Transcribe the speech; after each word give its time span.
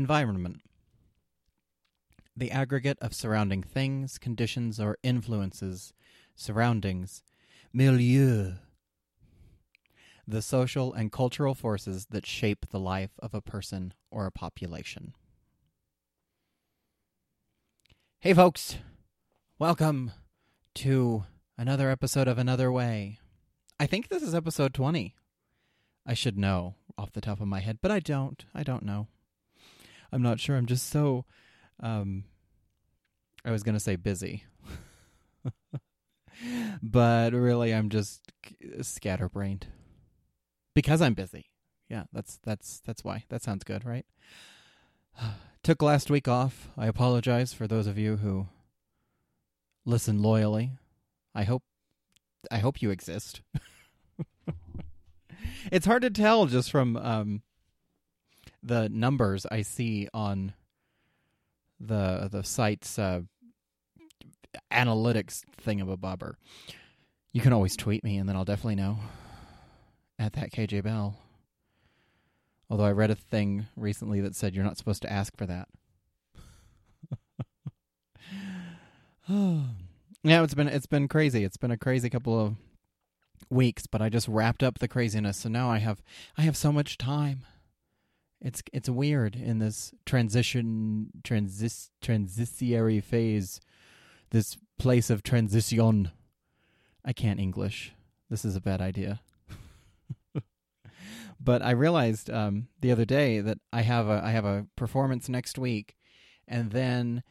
Environment. 0.00 0.62
The 2.34 2.50
aggregate 2.50 2.96
of 3.02 3.12
surrounding 3.12 3.62
things, 3.62 4.16
conditions, 4.16 4.80
or 4.80 4.96
influences. 5.02 5.92
Surroundings. 6.34 7.22
Milieu. 7.70 8.52
The 10.26 10.40
social 10.40 10.94
and 10.94 11.12
cultural 11.12 11.54
forces 11.54 12.06
that 12.08 12.24
shape 12.24 12.70
the 12.70 12.80
life 12.80 13.10
of 13.18 13.34
a 13.34 13.42
person 13.42 13.92
or 14.10 14.24
a 14.24 14.32
population. 14.32 15.12
Hey, 18.20 18.32
folks. 18.32 18.78
Welcome 19.58 20.12
to 20.76 21.24
another 21.58 21.90
episode 21.90 22.26
of 22.26 22.38
Another 22.38 22.72
Way. 22.72 23.18
I 23.78 23.84
think 23.84 24.08
this 24.08 24.22
is 24.22 24.34
episode 24.34 24.72
20. 24.72 25.14
I 26.06 26.14
should 26.14 26.38
know 26.38 26.76
off 26.96 27.12
the 27.12 27.20
top 27.20 27.42
of 27.42 27.48
my 27.48 27.60
head, 27.60 27.80
but 27.82 27.90
I 27.90 28.00
don't. 28.00 28.42
I 28.54 28.62
don't 28.62 28.86
know. 28.86 29.08
I'm 30.12 30.22
not 30.22 30.40
sure. 30.40 30.56
I'm 30.56 30.66
just 30.66 30.88
so 30.88 31.24
um 31.80 32.24
I 33.44 33.50
was 33.50 33.62
going 33.62 33.74
to 33.74 33.80
say 33.80 33.96
busy. 33.96 34.44
but 36.82 37.32
really 37.32 37.74
I'm 37.74 37.88
just 37.88 38.20
scatterbrained. 38.82 39.66
Because 40.74 41.00
I'm 41.00 41.14
busy. 41.14 41.46
Yeah, 41.88 42.04
that's 42.12 42.38
that's 42.44 42.80
that's 42.80 43.02
why. 43.02 43.24
That 43.28 43.42
sounds 43.42 43.64
good, 43.64 43.84
right? 43.84 44.06
Took 45.62 45.82
last 45.82 46.10
week 46.10 46.28
off. 46.28 46.68
I 46.78 46.86
apologize 46.86 47.52
for 47.52 47.66
those 47.66 47.86
of 47.86 47.98
you 47.98 48.16
who 48.16 48.46
listen 49.84 50.22
loyally. 50.22 50.72
I 51.34 51.44
hope 51.44 51.62
I 52.50 52.58
hope 52.58 52.80
you 52.80 52.90
exist. 52.90 53.42
it's 55.72 55.86
hard 55.86 56.02
to 56.02 56.10
tell 56.10 56.46
just 56.46 56.70
from 56.70 56.96
um, 56.96 57.42
the 58.62 58.88
numbers 58.88 59.46
I 59.50 59.62
see 59.62 60.08
on 60.12 60.54
the 61.78 62.28
the 62.30 62.44
site's 62.44 62.98
uh, 62.98 63.22
analytics 64.72 65.42
thing 65.56 65.80
of 65.80 65.88
a 65.88 65.96
bobber. 65.96 66.36
You 67.32 67.40
can 67.40 67.52
always 67.52 67.76
tweet 67.76 68.02
me, 68.04 68.16
and 68.18 68.28
then 68.28 68.36
I'll 68.36 68.44
definitely 68.44 68.76
know 68.76 68.98
at 70.18 70.34
that 70.34 70.52
KJ 70.52 70.82
Bell. 70.84 71.16
Although 72.68 72.84
I 72.84 72.92
read 72.92 73.10
a 73.10 73.16
thing 73.16 73.66
recently 73.76 74.20
that 74.20 74.36
said 74.36 74.54
you're 74.54 74.64
not 74.64 74.78
supposed 74.78 75.02
to 75.02 75.12
ask 75.12 75.36
for 75.36 75.46
that. 75.46 75.68
yeah, 80.22 80.42
it's 80.42 80.54
been 80.54 80.68
it's 80.68 80.86
been 80.86 81.08
crazy. 81.08 81.44
It's 81.44 81.56
been 81.56 81.70
a 81.70 81.76
crazy 81.76 82.10
couple 82.10 82.38
of 82.38 82.54
weeks, 83.48 83.86
but 83.86 84.02
I 84.02 84.08
just 84.08 84.28
wrapped 84.28 84.62
up 84.62 84.78
the 84.78 84.88
craziness. 84.88 85.38
So 85.38 85.48
now 85.48 85.70
I 85.70 85.78
have 85.78 86.02
I 86.36 86.42
have 86.42 86.56
so 86.56 86.72
much 86.72 86.98
time. 86.98 87.44
It's 88.40 88.62
it's 88.72 88.88
weird 88.88 89.36
in 89.36 89.58
this 89.58 89.92
transition 90.06 91.10
transis 91.22 91.90
transitory 92.00 93.00
phase, 93.00 93.60
this 94.30 94.56
place 94.78 95.10
of 95.10 95.22
transition. 95.22 96.10
I 97.04 97.12
can't 97.12 97.40
English. 97.40 97.92
This 98.30 98.44
is 98.44 98.56
a 98.56 98.60
bad 98.60 98.80
idea. 98.80 99.20
but 101.40 101.62
I 101.62 101.70
realized 101.72 102.30
um, 102.30 102.68
the 102.80 102.92
other 102.92 103.04
day 103.04 103.40
that 103.40 103.58
I 103.72 103.82
have 103.82 104.08
a 104.08 104.22
I 104.24 104.30
have 104.30 104.46
a 104.46 104.66
performance 104.74 105.28
next 105.28 105.58
week, 105.58 105.96
and 106.48 106.70
then 106.70 107.22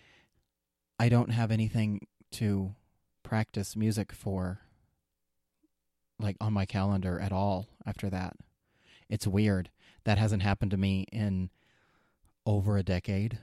I 0.99 1.09
don't 1.09 1.31
have 1.31 1.51
anything 1.51 2.07
to 2.33 2.75
practice 3.23 3.75
music 3.75 4.11
for 4.11 4.59
like 6.19 6.35
on 6.41 6.53
my 6.53 6.65
calendar 6.65 7.19
at 7.19 7.31
all 7.31 7.67
after 7.85 8.09
that. 8.09 8.35
It's 9.09 9.27
weird. 9.27 9.69
That 10.05 10.17
hasn't 10.17 10.43
happened 10.43 10.71
to 10.71 10.77
me 10.77 11.05
in 11.11 11.49
over 12.45 12.77
a 12.77 12.83
decade. 12.83 13.39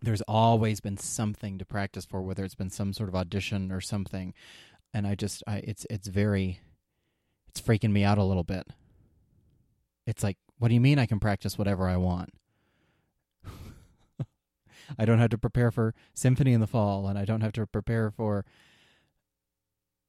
There's 0.00 0.22
always 0.22 0.80
been 0.80 0.96
something 0.96 1.58
to 1.58 1.64
practice 1.64 2.04
for, 2.04 2.22
whether 2.22 2.44
it's 2.44 2.54
been 2.54 2.70
some 2.70 2.92
sort 2.92 3.08
of 3.08 3.16
audition 3.16 3.72
or 3.72 3.80
something. 3.80 4.32
And 4.94 5.06
I 5.06 5.14
just 5.14 5.42
I 5.46 5.56
it's 5.58 5.86
it's 5.90 6.08
very 6.08 6.60
it's 7.48 7.60
freaking 7.60 7.92
me 7.92 8.04
out 8.04 8.18
a 8.18 8.24
little 8.24 8.44
bit. 8.44 8.68
It's 10.06 10.22
like, 10.22 10.38
what 10.58 10.68
do 10.68 10.74
you 10.74 10.80
mean 10.80 10.98
I 10.98 11.06
can 11.06 11.20
practice 11.20 11.58
whatever 11.58 11.88
I 11.88 11.96
want? 11.96 12.30
I 14.98 15.04
don't 15.04 15.18
have 15.18 15.30
to 15.30 15.38
prepare 15.38 15.70
for 15.70 15.94
Symphony 16.14 16.52
in 16.52 16.60
the 16.60 16.66
Fall 16.66 17.08
and 17.08 17.18
I 17.18 17.24
don't 17.24 17.42
have 17.42 17.52
to 17.52 17.66
prepare 17.66 18.10
for 18.10 18.44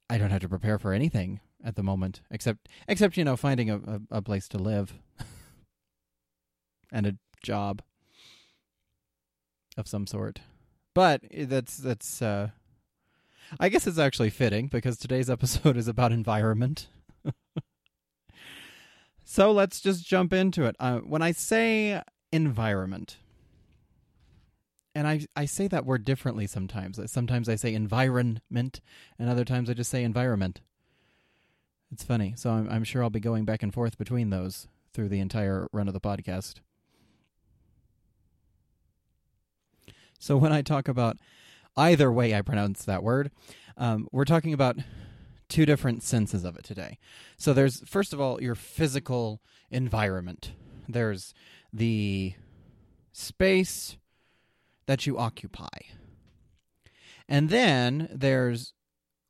I 0.08 0.18
don't 0.18 0.30
have 0.30 0.40
to 0.40 0.48
prepare 0.48 0.78
for 0.78 0.92
anything 0.92 1.40
at 1.64 1.76
the 1.76 1.82
moment, 1.82 2.20
except 2.30 2.68
except 2.88 3.16
you 3.16 3.24
know 3.24 3.36
finding 3.36 3.70
a 3.70 3.76
a, 3.76 4.00
a 4.10 4.22
place 4.22 4.48
to 4.48 4.58
live 4.58 4.94
and 6.92 7.06
a 7.06 7.16
job 7.42 7.82
of 9.76 9.88
some 9.88 10.06
sort. 10.06 10.40
But 10.94 11.22
that's 11.32 11.76
that's. 11.76 12.22
Uh, 12.22 12.50
I 13.58 13.68
guess 13.68 13.86
it's 13.86 13.98
actually 13.98 14.30
fitting 14.30 14.68
because 14.68 14.96
today's 14.96 15.30
episode 15.36 15.76
is 15.76 15.88
about 15.88 16.12
environment. 16.12 16.88
so 19.24 19.50
let's 19.50 19.80
just 19.80 20.06
jump 20.06 20.32
into 20.32 20.64
it. 20.64 20.76
Uh, 20.78 20.98
when 20.98 21.22
I 21.22 21.32
say 21.32 22.02
environment, 22.32 23.16
and 24.94 25.06
I 25.06 25.26
I 25.36 25.46
say 25.46 25.68
that 25.68 25.86
word 25.86 26.04
differently 26.04 26.46
sometimes. 26.46 27.00
Sometimes 27.10 27.48
I 27.48 27.56
say 27.56 27.74
environment, 27.74 28.80
and 29.18 29.28
other 29.28 29.44
times 29.44 29.70
I 29.70 29.74
just 29.74 29.90
say 29.90 30.04
environment. 30.04 30.60
It's 31.92 32.04
funny. 32.04 32.34
So 32.36 32.50
I'm 32.50 32.68
I'm 32.68 32.84
sure 32.84 33.02
I'll 33.02 33.10
be 33.10 33.20
going 33.20 33.44
back 33.44 33.62
and 33.62 33.72
forth 33.74 33.98
between 33.98 34.30
those 34.30 34.68
through 34.92 35.08
the 35.08 35.20
entire 35.20 35.68
run 35.72 35.88
of 35.88 35.94
the 35.94 36.00
podcast. 36.00 36.60
So 40.18 40.36
when 40.36 40.52
I 40.52 40.62
talk 40.62 40.88
about 40.88 41.16
either 41.76 42.12
way 42.12 42.34
I 42.34 42.42
pronounce 42.42 42.84
that 42.84 43.02
word, 43.02 43.30
um, 43.76 44.06
we're 44.12 44.24
talking 44.24 44.52
about 44.52 44.76
two 45.48 45.66
different 45.66 46.02
senses 46.02 46.44
of 46.44 46.56
it 46.56 46.64
today. 46.64 46.98
So 47.36 47.52
there's 47.52 47.80
first 47.88 48.12
of 48.12 48.20
all 48.20 48.40
your 48.40 48.54
physical 48.54 49.40
environment. 49.70 50.52
There's 50.88 51.34
the 51.72 52.34
space 53.12 53.96
that 54.86 55.06
you 55.06 55.18
occupy. 55.18 55.68
And 57.28 57.48
then 57.48 58.08
there's 58.12 58.72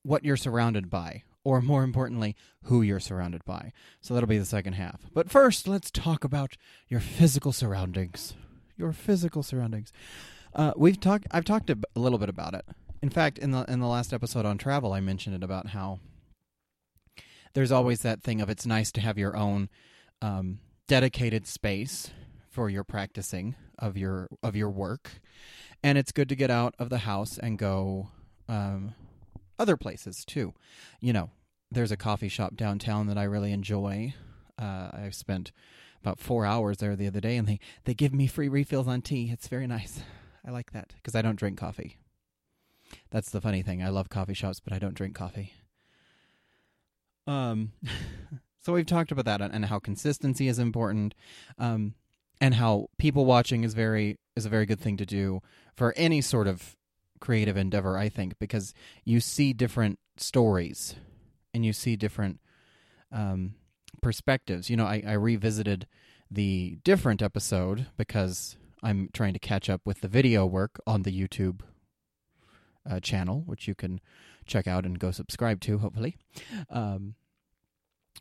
what 0.03 0.25
you're 0.25 0.37
surrounded 0.37 0.89
by, 0.89 1.23
or 1.45 1.61
more 1.61 1.83
importantly, 1.83 2.37
who 2.65 2.83
you're 2.83 3.01
surrounded 3.01 3.45
by. 3.45 3.73
So 4.01 4.15
that'll 4.15 4.29
be 4.29 4.39
the 4.39 4.45
second 4.45 4.75
half. 4.75 5.01
But 5.13 5.31
first, 5.31 5.67
let's 5.67 5.91
talk 5.91 6.25
about 6.25 6.57
your 6.89 7.01
physical 7.01 7.53
surroundings. 7.53 8.35
Your 8.77 8.93
physical 8.93 9.43
surroundings. 9.43 9.93
Uh, 10.55 10.73
we've 10.77 11.01
talked. 11.01 11.27
I've 11.31 11.45
talked 11.45 11.71
a 11.71 11.79
little 11.95 12.19
bit 12.19 12.29
about 12.29 12.55
it. 12.55 12.65
In 13.03 13.11
fact, 13.11 13.39
in 13.39 13.51
the 13.51 13.65
in 13.65 13.81
the 13.81 13.87
last 13.87 14.13
episode 14.13 14.45
on 14.45 14.59
travel, 14.59 14.93
I 14.93 15.01
mentioned 15.01 15.37
it 15.37 15.43
about 15.43 15.69
how 15.69 16.01
there's 17.55 17.73
always 17.73 18.01
that 18.01 18.23
thing 18.23 18.41
of 18.41 18.51
it's 18.51 18.67
nice 18.67 18.93
to 18.93 19.01
have 19.01 19.19
your 19.19 19.37
own 19.37 19.69
um, 20.23 20.59
dedicated 20.87 21.47
space 21.47 22.11
for 22.49 22.69
your 22.69 22.85
practicing 22.85 23.55
of 23.79 23.97
your 23.97 24.29
of 24.43 24.57
your 24.57 24.71
work, 24.71 25.21
and 25.83 25.97
it's 25.97 26.13
good 26.13 26.29
to 26.29 26.37
get 26.37 26.51
out 26.51 26.75
of 26.79 26.91
the 26.91 26.99
house 26.99 27.39
and 27.39 27.59
go 27.59 28.09
um, 28.49 28.95
other 29.61 29.77
places 29.77 30.25
too. 30.25 30.55
You 31.01 31.13
know, 31.13 31.31
there's 31.71 31.93
a 31.93 31.97
coffee 31.97 32.29
shop 32.29 32.57
downtown 32.57 33.07
that 33.07 33.19
I 33.19 33.25
really 33.25 33.53
enjoy. 33.53 34.15
Uh, 34.59 34.91
I've 34.93 35.15
spent 35.15 35.53
about 36.03 36.19
four 36.19 36.47
hours 36.47 36.79
there 36.79 36.97
the 36.97 37.07
other 37.07 37.21
day, 37.21 37.37
and 37.37 37.47
they 37.47 37.61
they 37.85 37.95
give 37.95 38.13
me 38.15 38.27
free 38.27 38.49
refills 38.49 38.89
on 38.89 39.03
tea. 39.03 39.31
It's 39.31 39.49
very 39.49 39.67
nice. 39.67 40.01
I 40.45 40.51
like 40.51 40.73
that 40.73 40.95
because 40.97 41.15
I 41.15 41.23
don't 41.23 41.39
drink 41.39 41.59
coffee. 41.59 41.99
That's 43.11 43.31
the 43.31 43.41
funny 43.41 43.63
thing. 43.63 43.83
I 43.83 43.91
love 43.91 44.09
coffee 44.09 44.35
shops, 44.35 44.61
but 44.61 44.73
I 44.73 44.79
don't 44.79 44.95
drink 44.95 45.15
coffee. 45.15 45.53
Um, 47.27 47.73
so 48.61 48.73
we've 48.73 48.87
talked 48.87 49.13
about 49.13 49.27
that 49.27 49.41
and 49.41 49.67
how 49.67 49.79
consistency 49.79 50.49
is 50.49 50.59
important. 50.59 51.15
Um, 51.59 51.95
and 52.41 52.55
how 52.55 52.89
people 52.99 53.27
watching 53.27 53.65
is 53.65 53.75
very 53.75 54.19
is 54.35 54.47
a 54.47 54.49
very 54.49 54.65
good 54.65 54.81
thing 54.81 54.97
to 54.97 55.07
do 55.07 55.43
for 55.77 55.93
any 55.97 56.21
sort 56.21 56.49
of 56.49 56.77
creative 57.21 57.57
endeavor 57.57 57.97
i 57.99 58.09
think 58.09 58.35
because 58.39 58.75
you 59.05 59.21
see 59.21 59.53
different 59.53 59.99
stories 60.17 60.95
and 61.53 61.65
you 61.65 61.73
see 61.73 61.97
different 61.97 62.39
um, 63.13 63.55
perspectives. 64.03 64.71
You 64.71 64.77
know 64.77 64.87
I, 64.87 65.03
I 65.07 65.13
revisited 65.15 65.87
the 66.31 66.79
different 66.85 67.23
episode 67.23 67.87
because 67.97 68.57
i'm 68.83 69.11
trying 69.13 69.33
to 69.33 69.39
catch 69.41 69.69
up 69.69 69.81
with 69.85 70.01
the 70.01 70.09
video 70.09 70.47
work 70.47 70.81
on 70.87 71.03
the 71.03 71.11
youtube 71.11 71.61
uh, 72.89 73.01
channel 73.01 73.43
which 73.47 73.67
you 73.67 73.75
can 73.75 74.01
check 74.51 74.67
out 74.67 74.85
and 74.85 74.99
go 74.99 75.11
subscribe 75.11 75.61
to 75.61 75.79
hopefully. 75.79 76.17
Um, 76.69 77.15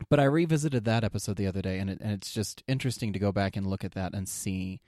but 0.08 0.20
I 0.20 0.24
revisited 0.24 0.84
that 0.84 1.04
episode 1.04 1.36
the 1.36 1.46
other 1.46 1.60
day, 1.60 1.78
and, 1.78 1.90
it, 1.90 1.98
and 2.00 2.12
it's 2.12 2.32
just 2.32 2.62
interesting 2.66 3.12
to 3.12 3.18
go 3.18 3.32
back 3.32 3.56
and 3.56 3.66
look 3.66 3.84
at 3.84 3.92
that 3.92 4.14
and 4.14 4.28
see 4.28 4.80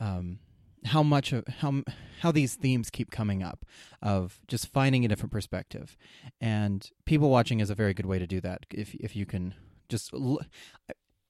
um, 0.00 0.40
how 0.86 1.02
much 1.02 1.32
of 1.32 1.46
how 1.60 1.82
how 2.20 2.32
these 2.32 2.54
themes 2.54 2.90
keep 2.90 3.10
coming 3.10 3.42
up 3.42 3.64
of 4.00 4.40
just 4.48 4.68
finding 4.68 5.04
a 5.04 5.08
different 5.08 5.32
perspective, 5.32 5.96
and 6.40 6.90
people 7.04 7.30
watching 7.30 7.60
is 7.60 7.70
a 7.70 7.74
very 7.74 7.94
good 7.94 8.06
way 8.06 8.18
to 8.18 8.26
do 8.26 8.40
that. 8.40 8.66
If 8.70 8.94
if 8.94 9.14
you 9.16 9.26
can 9.26 9.54
just 9.88 10.12
l- 10.12 10.40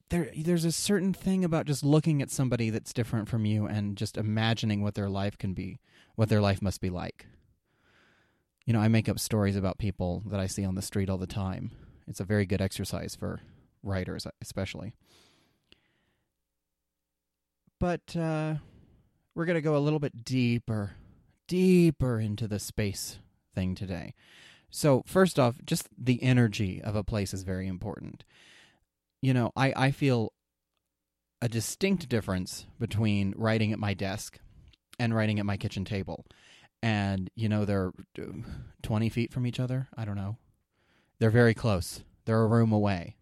there 0.09 0.31
there's 0.37 0.65
a 0.65 0.71
certain 0.71 1.13
thing 1.13 1.43
about 1.43 1.65
just 1.65 1.83
looking 1.83 2.21
at 2.21 2.31
somebody 2.31 2.69
that's 2.69 2.93
different 2.93 3.27
from 3.27 3.45
you 3.45 3.65
and 3.65 3.97
just 3.97 4.17
imagining 4.17 4.81
what 4.81 4.95
their 4.95 5.09
life 5.09 5.37
can 5.37 5.53
be, 5.53 5.79
what 6.15 6.29
their 6.29 6.41
life 6.41 6.61
must 6.61 6.81
be 6.81 6.89
like. 6.89 7.27
You 8.65 8.73
know, 8.73 8.79
I 8.79 8.87
make 8.87 9.09
up 9.09 9.19
stories 9.19 9.55
about 9.55 9.77
people 9.77 10.23
that 10.27 10.39
I 10.39 10.47
see 10.47 10.63
on 10.63 10.75
the 10.75 10.81
street 10.81 11.09
all 11.09 11.17
the 11.17 11.27
time. 11.27 11.71
It's 12.07 12.19
a 12.19 12.25
very 12.25 12.45
good 12.45 12.61
exercise 12.61 13.15
for 13.15 13.41
writers, 13.81 14.25
especially. 14.41 14.93
But 17.79 18.15
uh, 18.15 18.55
we're 19.35 19.45
going 19.45 19.55
to 19.55 19.61
go 19.61 19.75
a 19.75 19.79
little 19.79 19.99
bit 19.99 20.23
deeper, 20.23 20.91
deeper 21.47 22.19
into 22.19 22.47
the 22.47 22.59
space 22.59 23.19
thing 23.53 23.75
today. 23.75 24.13
So, 24.69 25.03
first 25.05 25.39
off, 25.39 25.55
just 25.65 25.87
the 25.97 26.21
energy 26.23 26.81
of 26.81 26.95
a 26.95 27.03
place 27.03 27.33
is 27.33 27.43
very 27.43 27.67
important. 27.67 28.23
You 29.21 29.33
know, 29.33 29.51
I, 29.55 29.73
I 29.75 29.91
feel 29.91 30.33
a 31.41 31.47
distinct 31.47 32.09
difference 32.09 32.65
between 32.79 33.33
writing 33.37 33.71
at 33.71 33.79
my 33.79 33.93
desk 33.93 34.39
and 34.97 35.13
writing 35.13 35.39
at 35.39 35.45
my 35.45 35.57
kitchen 35.57 35.85
table. 35.85 36.25
And, 36.81 37.29
you 37.35 37.47
know, 37.47 37.65
they're 37.65 37.91
uh, 38.19 38.25
20 38.81 39.09
feet 39.09 39.31
from 39.31 39.45
each 39.45 39.59
other. 39.59 39.87
I 39.95 40.05
don't 40.05 40.15
know. 40.15 40.37
They're 41.19 41.29
very 41.29 41.53
close, 41.53 42.03
they're 42.25 42.41
a 42.41 42.47
room 42.47 42.71
away. 42.71 43.15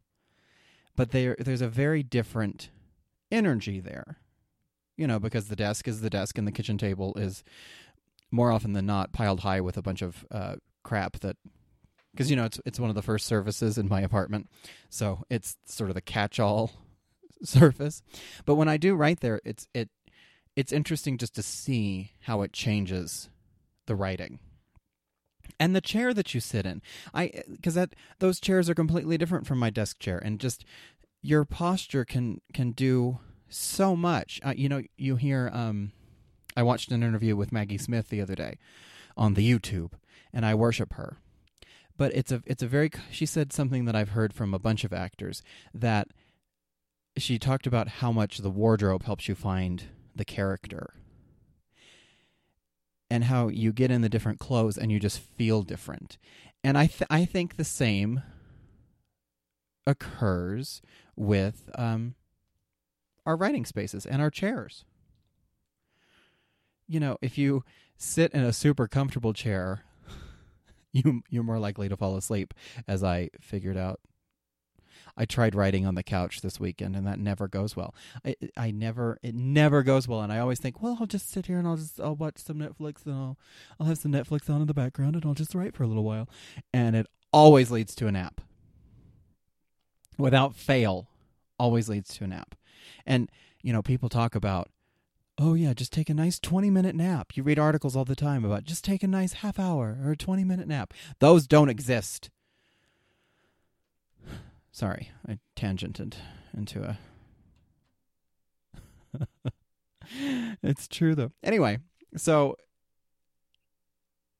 But 0.95 1.11
there's 1.11 1.61
a 1.61 1.69
very 1.69 2.03
different 2.03 2.69
energy 3.31 3.79
there 3.79 4.17
you 4.97 5.07
know, 5.07 5.19
because 5.19 5.47
the 5.47 5.55
desk 5.55 5.87
is 5.87 6.01
the 6.01 6.09
desk 6.09 6.37
and 6.37 6.47
the 6.47 6.51
kitchen 6.51 6.77
table 6.77 7.13
is 7.15 7.43
more 8.31 8.51
often 8.51 8.73
than 8.73 8.85
not 8.85 9.11
piled 9.11 9.41
high 9.41 9.61
with 9.61 9.77
a 9.77 9.81
bunch 9.81 10.01
of 10.01 10.25
uh, 10.31 10.55
crap 10.83 11.19
that 11.19 11.37
because 12.11 12.29
you 12.29 12.35
know 12.35 12.45
it's 12.45 12.59
it's 12.65 12.79
one 12.79 12.89
of 12.89 12.95
the 12.95 13.01
first 13.01 13.25
surfaces 13.25 13.77
in 13.77 13.87
my 13.87 14.01
apartment, 14.01 14.49
so 14.89 15.23
it's 15.29 15.57
sort 15.65 15.89
of 15.89 15.95
the 15.95 16.01
catch-all 16.01 16.71
surface. 17.43 18.01
But 18.45 18.55
when 18.55 18.67
I 18.67 18.77
do 18.77 18.95
write 18.95 19.21
there, 19.21 19.41
it's 19.45 19.67
it 19.73 19.89
it's 20.55 20.71
interesting 20.71 21.17
just 21.17 21.35
to 21.35 21.43
see 21.43 22.11
how 22.21 22.41
it 22.41 22.53
changes 22.53 23.29
the 23.87 23.95
writing 23.95 24.39
and 25.59 25.75
the 25.75 25.81
chair 25.81 26.13
that 26.13 26.33
you 26.33 26.39
sit 26.39 26.65
in. 26.65 26.81
I 27.13 27.43
because 27.49 27.75
that 27.75 27.95
those 28.19 28.39
chairs 28.39 28.69
are 28.69 28.75
completely 28.75 29.17
different 29.17 29.47
from 29.47 29.59
my 29.59 29.69
desk 29.69 29.99
chair, 29.99 30.17
and 30.17 30.39
just 30.39 30.65
your 31.21 31.45
posture 31.45 32.03
can 32.03 32.41
can 32.53 32.71
do 32.71 33.19
so 33.51 33.95
much. 33.95 34.39
Uh, 34.43 34.53
you 34.55 34.69
know, 34.69 34.81
you 34.97 35.15
hear. 35.15 35.49
Um, 35.53 35.91
I 36.55 36.63
watched 36.63 36.91
an 36.91 37.03
interview 37.03 37.35
with 37.35 37.51
Maggie 37.51 37.77
Smith 37.77 38.09
the 38.09 38.21
other 38.21 38.35
day 38.35 38.57
on 39.15 39.33
the 39.33 39.49
YouTube, 39.49 39.93
and 40.33 40.45
I 40.45 40.55
worship 40.55 40.93
her. 40.93 41.17
But 41.97 42.13
it's 42.15 42.31
a 42.31 42.41
it's 42.45 42.63
a 42.63 42.67
very 42.67 42.89
she 43.11 43.25
said 43.25 43.53
something 43.53 43.85
that 43.85 43.95
I've 43.95 44.09
heard 44.09 44.33
from 44.33 44.53
a 44.53 44.59
bunch 44.59 44.83
of 44.83 44.93
actors 44.93 45.43
that 45.73 46.07
she 47.17 47.37
talked 47.37 47.67
about 47.67 47.87
how 47.87 48.11
much 48.11 48.39
the 48.39 48.49
wardrobe 48.49 49.03
helps 49.03 49.27
you 49.27 49.35
find 49.35 49.83
the 50.15 50.25
character 50.25 50.93
and 53.09 53.25
how 53.25 53.49
you 53.49 53.73
get 53.73 53.91
in 53.91 54.01
the 54.01 54.09
different 54.09 54.39
clothes 54.39 54.77
and 54.77 54.91
you 54.91 54.99
just 54.99 55.19
feel 55.19 55.63
different. 55.63 56.17
And 56.63 56.77
I 56.77 56.87
th- 56.87 57.07
I 57.09 57.25
think 57.25 57.57
the 57.57 57.65
same 57.65 58.23
occurs 59.85 60.81
with 61.15 61.69
um, 61.75 62.15
our 63.25 63.35
writing 63.35 63.65
spaces 63.65 64.05
and 64.05 64.21
our 64.21 64.29
chairs. 64.29 64.85
You 66.87 66.99
know, 66.99 67.17
if 67.21 67.37
you 67.37 67.63
sit 67.97 68.31
in 68.33 68.41
a 68.41 68.53
super 68.53 68.87
comfortable 68.87 69.33
chair, 69.33 69.83
you 70.91 71.23
you're 71.29 71.43
more 71.43 71.59
likely 71.59 71.87
to 71.89 71.97
fall 71.97 72.17
asleep 72.17 72.53
as 72.87 73.03
I 73.03 73.29
figured 73.39 73.77
out. 73.77 73.99
I 75.17 75.25
tried 75.25 75.55
writing 75.55 75.85
on 75.85 75.95
the 75.95 76.03
couch 76.03 76.41
this 76.41 76.59
weekend 76.59 76.95
and 76.95 77.05
that 77.05 77.19
never 77.19 77.47
goes 77.47 77.75
well. 77.75 77.93
I 78.25 78.35
I 78.57 78.71
never 78.71 79.19
it 79.21 79.35
never 79.35 79.83
goes 79.83 80.07
well 80.07 80.21
and 80.21 80.31
I 80.31 80.39
always 80.39 80.59
think, 80.59 80.81
well, 80.81 80.97
I'll 80.99 81.07
just 81.07 81.29
sit 81.29 81.45
here 81.45 81.59
and 81.59 81.67
I'll 81.67 81.77
just 81.77 81.99
I'll 81.99 82.15
watch 82.15 82.37
some 82.39 82.57
Netflix 82.57 83.05
and 83.05 83.15
I'll 83.15 83.37
I'll 83.79 83.87
have 83.87 83.97
some 83.97 84.11
Netflix 84.11 84.49
on 84.49 84.61
in 84.61 84.67
the 84.67 84.73
background 84.73 85.15
and 85.15 85.25
I'll 85.25 85.33
just 85.33 85.55
write 85.55 85.75
for 85.75 85.83
a 85.83 85.87
little 85.87 86.03
while. 86.03 86.27
And 86.73 86.95
it 86.95 87.07
always 87.31 87.71
leads 87.71 87.95
to 87.95 88.07
a 88.07 88.11
nap. 88.11 88.41
Without 90.17 90.55
fail, 90.55 91.07
always 91.57 91.89
leads 91.89 92.13
to 92.17 92.23
a 92.23 92.27
nap. 92.27 92.55
And, 93.05 93.29
you 93.61 93.73
know, 93.73 93.81
people 93.81 94.09
talk 94.09 94.35
about, 94.35 94.69
oh, 95.37 95.53
yeah, 95.53 95.73
just 95.73 95.91
take 95.93 96.09
a 96.09 96.13
nice 96.13 96.39
20 96.39 96.69
minute 96.69 96.95
nap. 96.95 97.35
You 97.35 97.43
read 97.43 97.59
articles 97.59 97.95
all 97.95 98.05
the 98.05 98.15
time 98.15 98.45
about 98.45 98.63
just 98.63 98.83
take 98.83 99.03
a 99.03 99.07
nice 99.07 99.33
half 99.33 99.59
hour 99.59 99.97
or 100.03 100.11
a 100.11 100.17
20 100.17 100.43
minute 100.43 100.67
nap. 100.67 100.93
Those 101.19 101.47
don't 101.47 101.69
exist. 101.69 102.29
Sorry, 104.71 105.11
I 105.27 105.39
tangented 105.55 106.15
into 106.55 106.83
a. 106.83 106.99
it's 110.63 110.87
true, 110.87 111.15
though. 111.15 111.31
Anyway, 111.43 111.79
so 112.15 112.55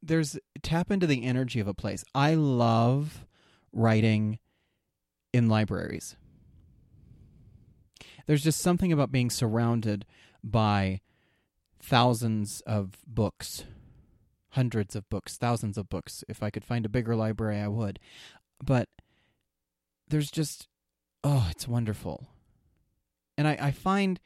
there's 0.02 0.38
tap 0.62 0.92
into 0.92 1.08
the 1.08 1.24
energy 1.24 1.60
of 1.60 1.68
a 1.68 1.74
place. 1.74 2.04
I 2.16 2.36
love 2.36 3.26
writing 3.74 4.40
in 5.34 5.48
libraries 5.48 6.16
there's 8.26 8.44
just 8.44 8.60
something 8.60 8.92
about 8.92 9.12
being 9.12 9.30
surrounded 9.30 10.06
by 10.44 11.02
thousands 11.80 12.62
of 12.62 12.98
books, 13.08 13.66
hundreds 14.50 14.96
of 14.96 15.10
books, 15.10 15.38
thousands 15.38 15.78
of 15.78 15.90
books. 15.90 16.24
If 16.28 16.44
I 16.44 16.50
could 16.50 16.66
find 16.66 16.86
a 16.86 16.90
bigger 16.90 17.16
library, 17.16 17.60
I 17.60 17.68
would. 17.68 18.00
But 18.64 18.90
there's 20.08 20.32
just, 20.32 20.68
oh, 21.24 21.48
it's 21.52 21.68
wonderful. 21.68 22.28
And 23.38 23.48
I, 23.48 23.58
I 23.60 23.72
find 23.72 24.20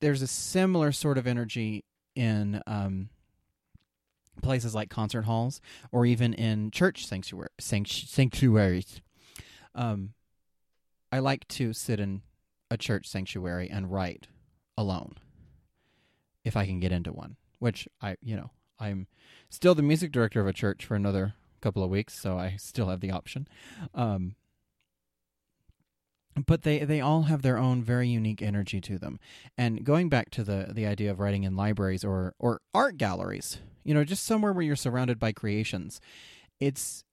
there's 0.00 0.22
a 0.22 0.26
similar 0.26 0.92
sort 0.92 1.18
of 1.18 1.26
energy 1.26 1.84
in 2.14 2.62
um, 2.66 3.08
places 4.42 4.74
like 4.74 4.90
concert 4.90 5.22
halls 5.22 5.60
or 5.92 6.06
even 6.06 6.32
in 6.32 6.70
church 6.70 7.06
sanctuaries. 7.06 9.00
Um, 9.74 10.14
I 11.10 11.18
like 11.18 11.46
to 11.48 11.72
sit 11.72 12.00
in 12.00 12.22
a 12.70 12.76
church 12.76 13.06
sanctuary 13.06 13.68
and 13.70 13.92
write 13.92 14.28
alone 14.76 15.14
if 16.44 16.56
I 16.56 16.66
can 16.66 16.80
get 16.80 16.92
into 16.92 17.12
one, 17.12 17.36
which 17.58 17.88
I, 18.02 18.16
you 18.22 18.36
know, 18.36 18.50
I'm 18.78 19.06
still 19.48 19.74
the 19.74 19.82
music 19.82 20.12
director 20.12 20.40
of 20.40 20.46
a 20.46 20.52
church 20.52 20.84
for 20.84 20.94
another 20.94 21.34
couple 21.60 21.82
of 21.82 21.90
weeks, 21.90 22.18
so 22.18 22.38
I 22.38 22.56
still 22.58 22.88
have 22.88 23.00
the 23.00 23.10
option. 23.10 23.48
Um, 23.94 24.34
but 26.46 26.62
they 26.62 26.80
they 26.80 27.00
all 27.00 27.22
have 27.22 27.42
their 27.42 27.58
own 27.58 27.82
very 27.82 28.08
unique 28.08 28.42
energy 28.42 28.80
to 28.82 28.98
them. 28.98 29.20
And 29.56 29.84
going 29.84 30.08
back 30.08 30.30
to 30.30 30.44
the 30.44 30.68
the 30.72 30.86
idea 30.86 31.10
of 31.10 31.20
writing 31.20 31.44
in 31.44 31.56
libraries 31.56 32.04
or 32.04 32.34
or 32.38 32.60
art 32.74 32.96
galleries, 32.96 33.58
you 33.84 33.94
know, 33.94 34.04
just 34.04 34.24
somewhere 34.24 34.52
where 34.52 34.64
you're 34.64 34.76
surrounded 34.76 35.18
by 35.18 35.32
creations, 35.32 36.00
it's 36.60 37.04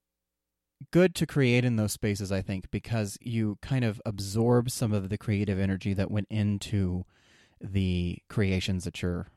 good 0.91 1.13
to 1.15 1.27
create 1.27 1.63
in 1.63 1.75
those 1.75 1.91
spaces, 1.91 2.31
I 2.31 2.41
think, 2.41 2.71
because 2.71 3.17
you 3.21 3.57
kind 3.61 3.85
of 3.85 4.01
absorb 4.05 4.71
some 4.71 4.91
of 4.93 5.09
the 5.09 5.17
creative 5.17 5.59
energy 5.59 5.93
that 5.93 6.09
went 6.09 6.27
into 6.29 7.05
the 7.59 8.17
creations 8.29 8.85
that 8.85 9.01
you're 9.01 9.27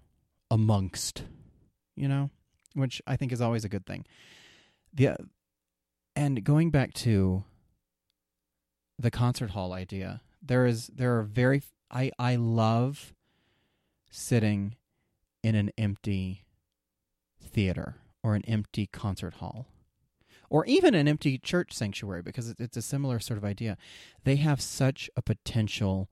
amongst, 0.51 1.25
you 1.95 2.09
know, 2.09 2.31
which 2.75 3.03
I 3.07 3.17
think 3.17 3.33
is 3.33 3.41
always 3.41 3.65
a 3.65 3.69
good 3.69 3.87
thing. 3.87 4.07
The 4.93 5.17
and 6.17 6.45
going 6.45 6.71
back 6.71 6.95
to 6.95 7.45
the 8.99 9.11
concert 9.11 9.51
hall 9.51 9.73
idea, 9.73 10.23
there 10.43 10.67
is 10.67 10.91
there 10.95 11.19
are 11.19 11.23
very 11.23 11.63
I 11.91 12.11
I 12.19 12.37
love 12.37 13.13
sitting 14.11 14.77
in 15.43 15.55
an 15.55 15.71
empty 15.77 16.45
theater 17.43 17.97
or 18.23 18.35
an 18.35 18.43
empty 18.47 18.87
concert 18.87 19.35
hall 19.35 19.67
or 20.51 20.65
even 20.67 20.95
an 20.95 21.09
empty 21.09 21.39
church 21.39 21.73
sanctuary 21.73 22.23
because 22.23 22.55
it's 22.59 22.77
a 22.77 22.83
similar 22.83 23.19
sort 23.19 23.39
of 23.39 23.45
idea. 23.45 23.77
They 24.25 24.37
have 24.37 24.61
such 24.61 25.11
a 25.17 25.23
potential 25.23 26.09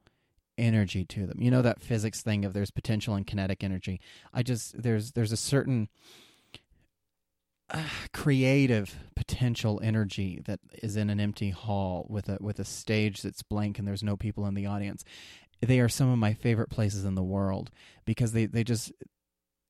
energy 0.59 1.05
to 1.05 1.27
them. 1.27 1.41
You 1.41 1.51
know 1.51 1.63
that 1.63 1.81
physics 1.81 2.23
thing 2.23 2.45
of 2.45 2.53
there's 2.53 2.71
potential 2.71 3.15
and 3.15 3.27
kinetic 3.27 3.65
energy. 3.65 4.01
I 4.33 4.43
just 4.43 4.83
there's 4.83 5.13
there's 5.13 5.33
a 5.33 5.37
certain 5.37 5.89
uh, 7.71 7.85
creative 8.13 8.99
potential 9.17 9.81
energy 9.83 10.43
that 10.45 10.61
is 10.83 10.97
in 10.97 11.11
an 11.11 11.21
empty 11.21 11.51
hall 11.51 12.07
with 12.09 12.29
a 12.29 12.39
with 12.41 12.59
a 12.59 12.65
stage 12.65 13.23
that's 13.23 13.43
blank 13.43 13.79
and 13.79 13.89
there's 13.89 14.03
no 14.03 14.17
people 14.17 14.47
in 14.47 14.55
the 14.55 14.67
audience. 14.67 15.05
They 15.61 15.81
are 15.81 15.89
some 15.89 16.11
of 16.11 16.19
my 16.19 16.35
favorite 16.35 16.71
places 16.71 17.05
in 17.05 17.15
the 17.15 17.23
world 17.23 17.71
because 18.05 18.33
they 18.33 18.47
they 18.47 18.65
just 18.65 18.93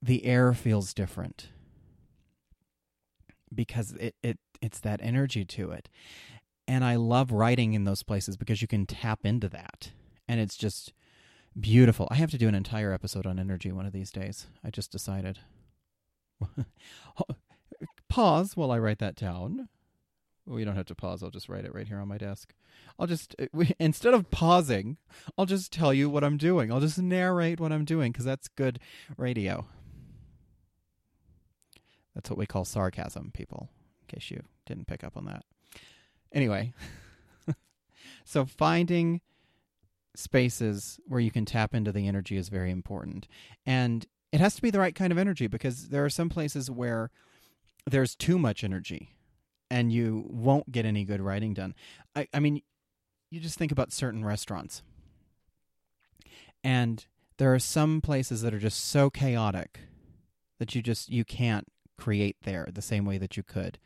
the 0.00 0.24
air 0.24 0.52
feels 0.52 0.92
different 0.92 1.48
because 3.54 3.92
it, 3.92 4.14
it 4.22 4.38
it's 4.60 4.80
that 4.80 5.00
energy 5.02 5.44
to 5.44 5.70
it. 5.70 5.88
And 6.68 6.84
I 6.84 6.96
love 6.96 7.32
writing 7.32 7.74
in 7.74 7.84
those 7.84 8.02
places 8.02 8.36
because 8.36 8.62
you 8.62 8.68
can 8.68 8.86
tap 8.86 9.20
into 9.24 9.48
that. 9.48 9.90
And 10.28 10.40
it's 10.40 10.56
just 10.56 10.92
beautiful. 11.58 12.08
I 12.10 12.14
have 12.14 12.30
to 12.30 12.38
do 12.38 12.48
an 12.48 12.54
entire 12.54 12.92
episode 12.92 13.26
on 13.26 13.38
energy 13.38 13.72
one 13.72 13.86
of 13.86 13.92
these 13.92 14.10
days. 14.10 14.46
I 14.64 14.70
just 14.70 14.92
decided. 14.92 15.40
Pause 18.08 18.56
while 18.56 18.70
I 18.70 18.78
write 18.78 18.98
that 18.98 19.16
down. 19.16 19.68
We 20.46 20.64
don't 20.64 20.76
have 20.76 20.86
to 20.86 20.94
pause. 20.94 21.22
I'll 21.22 21.30
just 21.30 21.48
write 21.48 21.64
it 21.64 21.74
right 21.74 21.86
here 21.86 21.98
on 21.98 22.08
my 22.08 22.18
desk. 22.18 22.52
I'll 22.98 23.06
just 23.06 23.36
uh, 23.38 23.64
instead 23.78 24.12
of 24.12 24.30
pausing, 24.30 24.96
I'll 25.38 25.46
just 25.46 25.72
tell 25.72 25.94
you 25.94 26.10
what 26.10 26.24
I'm 26.24 26.36
doing. 26.36 26.72
I'll 26.72 26.80
just 26.80 27.00
narrate 27.00 27.60
what 27.60 27.72
I'm 27.72 27.84
doing 27.84 28.10
because 28.10 28.24
that's 28.24 28.48
good 28.48 28.80
radio. 29.16 29.66
That's 32.14 32.30
what 32.30 32.38
we 32.38 32.46
call 32.46 32.64
sarcasm, 32.64 33.30
people. 33.32 33.68
In 34.02 34.18
case 34.18 34.30
you 34.30 34.42
didn't 34.66 34.86
pick 34.86 35.04
up 35.04 35.16
on 35.16 35.24
that. 35.26 35.44
Anyway, 36.32 36.72
so 38.24 38.44
finding 38.44 39.20
spaces 40.14 41.00
where 41.06 41.20
you 41.20 41.30
can 41.30 41.44
tap 41.44 41.74
into 41.74 41.92
the 41.92 42.06
energy 42.06 42.36
is 42.36 42.48
very 42.48 42.70
important, 42.70 43.28
and 43.66 44.06
it 44.30 44.40
has 44.40 44.54
to 44.54 44.62
be 44.62 44.70
the 44.70 44.78
right 44.78 44.94
kind 44.94 45.12
of 45.12 45.18
energy 45.18 45.46
because 45.46 45.88
there 45.88 46.04
are 46.04 46.10
some 46.10 46.28
places 46.28 46.70
where 46.70 47.10
there's 47.88 48.14
too 48.14 48.38
much 48.38 48.64
energy 48.64 49.14
and 49.70 49.90
you 49.90 50.26
won't 50.28 50.70
get 50.70 50.84
any 50.84 51.04
good 51.04 51.20
writing 51.20 51.54
done. 51.54 51.74
I, 52.14 52.28
I 52.34 52.40
mean, 52.40 52.62
you 53.30 53.40
just 53.40 53.58
think 53.58 53.72
about 53.72 53.90
certain 53.90 54.22
restaurants. 54.24 54.82
And 56.62 57.06
there 57.38 57.54
are 57.54 57.58
some 57.58 58.02
places 58.02 58.42
that 58.42 58.52
are 58.52 58.58
just 58.58 58.84
so 58.84 59.08
chaotic 59.08 59.80
that 60.58 60.74
you 60.74 60.82
just 60.82 61.10
you 61.10 61.24
can't 61.24 61.66
create 61.98 62.36
there 62.42 62.68
the 62.72 62.82
same 62.82 63.04
way 63.04 63.18
that 63.18 63.36
you 63.36 63.42
could 63.42 63.78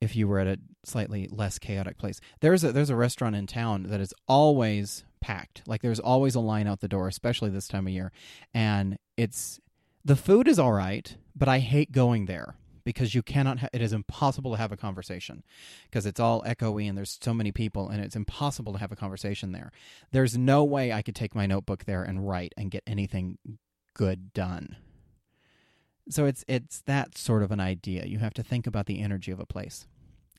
if 0.00 0.14
you 0.14 0.28
were 0.28 0.38
at 0.38 0.46
a 0.46 0.58
slightly 0.84 1.28
less 1.30 1.58
chaotic 1.58 1.98
place. 1.98 2.20
There's 2.40 2.62
a 2.62 2.72
there's 2.72 2.90
a 2.90 2.96
restaurant 2.96 3.36
in 3.36 3.46
town 3.46 3.84
that 3.84 4.00
is 4.00 4.14
always 4.28 5.04
packed. 5.20 5.62
Like 5.66 5.82
there's 5.82 6.00
always 6.00 6.34
a 6.34 6.40
line 6.40 6.66
out 6.66 6.80
the 6.80 6.88
door, 6.88 7.08
especially 7.08 7.50
this 7.50 7.68
time 7.68 7.86
of 7.86 7.92
year. 7.92 8.12
And 8.52 8.98
it's 9.16 9.60
the 10.04 10.16
food 10.16 10.46
is 10.46 10.58
all 10.58 10.72
right, 10.72 11.16
but 11.34 11.48
I 11.48 11.60
hate 11.60 11.90
going 11.90 12.26
there 12.26 12.56
because 12.84 13.14
you 13.14 13.22
cannot 13.22 13.60
ha- 13.60 13.68
it 13.72 13.80
is 13.80 13.94
impossible 13.94 14.50
to 14.50 14.58
have 14.58 14.70
a 14.70 14.76
conversation 14.76 15.42
because 15.84 16.04
it's 16.04 16.20
all 16.20 16.42
echoey 16.42 16.86
and 16.86 16.96
there's 16.96 17.18
so 17.22 17.32
many 17.32 17.50
people 17.50 17.88
and 17.88 18.04
it's 18.04 18.14
impossible 18.16 18.74
to 18.74 18.78
have 18.78 18.92
a 18.92 18.96
conversation 18.96 19.52
there 19.52 19.72
there's 20.12 20.36
no 20.36 20.62
way 20.62 20.92
i 20.92 21.00
could 21.00 21.14
take 21.14 21.34
my 21.34 21.46
notebook 21.46 21.84
there 21.84 22.02
and 22.02 22.28
write 22.28 22.52
and 22.56 22.70
get 22.70 22.82
anything 22.86 23.38
good 23.94 24.32
done 24.34 24.76
so 26.08 26.26
it's 26.26 26.44
it's 26.48 26.82
that 26.82 27.16
sort 27.16 27.42
of 27.42 27.50
an 27.50 27.60
idea 27.60 28.04
you 28.06 28.18
have 28.18 28.34
to 28.34 28.42
think 28.42 28.66
about 28.66 28.86
the 28.86 29.00
energy 29.00 29.30
of 29.30 29.40
a 29.40 29.46
place 29.46 29.86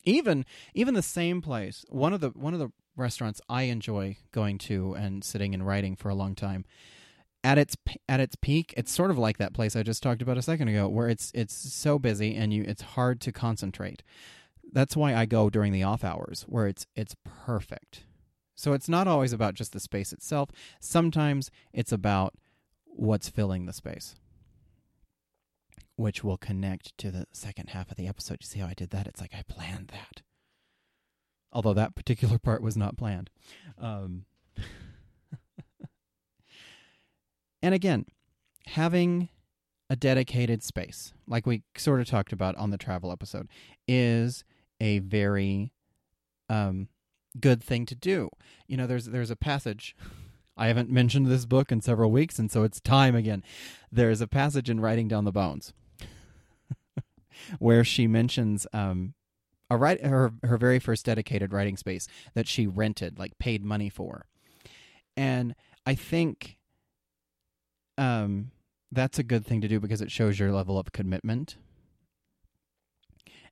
even 0.03 0.45
even 0.73 0.93
the 0.93 1.01
same 1.01 1.41
place 1.41 1.85
one 1.89 2.13
of 2.13 2.21
the 2.21 2.29
one 2.29 2.53
of 2.53 2.59
the 2.59 2.71
restaurants 2.95 3.41
i 3.49 3.63
enjoy 3.63 4.15
going 4.31 4.57
to 4.57 4.93
and 4.93 5.23
sitting 5.23 5.53
and 5.53 5.65
writing 5.65 5.95
for 5.95 6.09
a 6.09 6.15
long 6.15 6.35
time 6.35 6.65
at 7.45 7.59
its 7.59 7.77
at 8.09 8.19
its 8.19 8.35
peak, 8.35 8.73
it's 8.75 8.91
sort 8.91 9.11
of 9.11 9.19
like 9.19 9.37
that 9.37 9.53
place 9.53 9.75
I 9.75 9.83
just 9.83 10.01
talked 10.01 10.23
about 10.23 10.37
a 10.37 10.41
second 10.41 10.67
ago, 10.67 10.89
where 10.89 11.07
it's 11.07 11.31
it's 11.35 11.53
so 11.53 11.99
busy 11.99 12.35
and 12.35 12.51
you 12.51 12.63
it's 12.67 12.81
hard 12.81 13.21
to 13.21 13.31
concentrate. 13.31 14.01
That's 14.73 14.97
why 14.97 15.13
I 15.13 15.25
go 15.25 15.51
during 15.51 15.71
the 15.71 15.83
off 15.83 16.03
hours, 16.03 16.43
where 16.49 16.65
it's 16.65 16.87
it's 16.95 17.15
perfect. 17.23 18.03
So 18.55 18.73
it's 18.73 18.89
not 18.89 19.07
always 19.07 19.31
about 19.31 19.53
just 19.53 19.73
the 19.73 19.79
space 19.79 20.11
itself. 20.11 20.49
Sometimes 20.79 21.51
it's 21.71 21.91
about 21.91 22.33
what's 22.85 23.29
filling 23.29 23.67
the 23.67 23.73
space, 23.73 24.15
which 25.95 26.23
will 26.23 26.37
connect 26.37 26.97
to 26.97 27.11
the 27.11 27.25
second 27.31 27.69
half 27.69 27.89
of 27.91 27.97
the 27.97 28.07
episode. 28.07 28.37
You 28.41 28.47
see 28.47 28.59
how 28.59 28.67
I 28.67 28.73
did 28.73 28.89
that? 28.91 29.07
It's 29.07 29.21
like 29.21 29.33
I 29.33 29.43
planned 29.47 29.89
that, 29.89 30.21
although 31.51 31.73
that 31.73 31.95
particular 31.95 32.37
part 32.37 32.61
was 32.61 32.75
not 32.77 32.97
planned. 32.97 33.29
Um, 33.77 34.25
And 37.65 37.73
again, 37.73 38.05
having 38.67 39.29
a 39.89 39.95
dedicated 39.95 40.61
space, 40.61 41.15
like 41.27 41.47
we 41.47 41.63
sort 41.75 41.99
of 41.99 42.05
talked 42.05 42.31
about 42.31 42.55
on 42.57 42.69
the 42.69 42.77
travel 42.77 43.11
episode, 43.11 43.47
is 43.87 44.43
a 44.79 44.99
very 44.99 45.73
um, 46.47 46.89
good 47.39 47.63
thing 47.63 47.87
to 47.87 47.95
do. 47.95 48.29
You 48.67 48.77
know, 48.77 48.85
there's 48.85 49.05
there's 49.05 49.31
a 49.31 49.35
passage. 49.35 49.95
I 50.57 50.67
haven't 50.67 50.91
mentioned 50.91 51.25
this 51.25 51.47
book 51.47 51.71
in 51.71 51.81
several 51.81 52.11
weeks, 52.11 52.37
and 52.37 52.51
so 52.51 52.61
it's 52.61 52.79
time 52.79 53.15
again. 53.15 53.43
There's 53.91 54.21
a 54.21 54.27
passage 54.27 54.69
in 54.69 54.79
Writing 54.79 55.07
Down 55.07 55.25
the 55.25 55.31
Bones 55.31 55.73
where 57.59 57.83
she 57.83 58.07
mentions 58.07 58.67
um, 58.73 59.13
a 59.69 59.77
write, 59.77 60.05
her 60.05 60.33
her 60.43 60.57
very 60.57 60.79
first 60.79 61.05
dedicated 61.05 61.53
writing 61.53 61.77
space 61.77 62.07
that 62.33 62.47
she 62.47 62.67
rented, 62.67 63.17
like 63.17 63.37
paid 63.39 63.63
money 63.63 63.89
for, 63.89 64.25
and 65.17 65.55
I 65.85 65.95
think 65.95 66.57
um, 67.97 68.51
that's 68.91 69.19
a 69.19 69.23
good 69.23 69.45
thing 69.45 69.61
to 69.61 69.67
do 69.67 69.79
because 69.79 70.01
it 70.01 70.11
shows 70.11 70.39
your 70.39 70.51
level 70.51 70.79
of 70.79 70.91
commitment. 70.91 71.57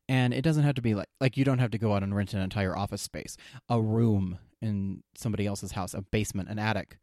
And 0.10 0.34
it 0.34 0.42
doesn't 0.42 0.64
have 0.64 0.76
to 0.76 0.82
be 0.82 0.96
like 0.96 1.08
like 1.22 1.38
you 1.38 1.46
don't 1.46 1.60
have 1.60 1.72
to 1.72 1.78
go 1.78 1.94
out 1.94 2.04
and 2.04 2.16
rent 2.16 2.34
an 2.34 2.42
entire 2.42 2.78
office 2.78 3.02
space, 3.02 3.38
a 3.70 3.82
room 3.82 4.40
in 4.62 5.04
somebody 5.16 5.46
else's 5.46 5.74
house, 5.74 5.94
a 5.94 6.02
basement, 6.02 6.50
an 6.50 6.60
attic. 6.60 6.98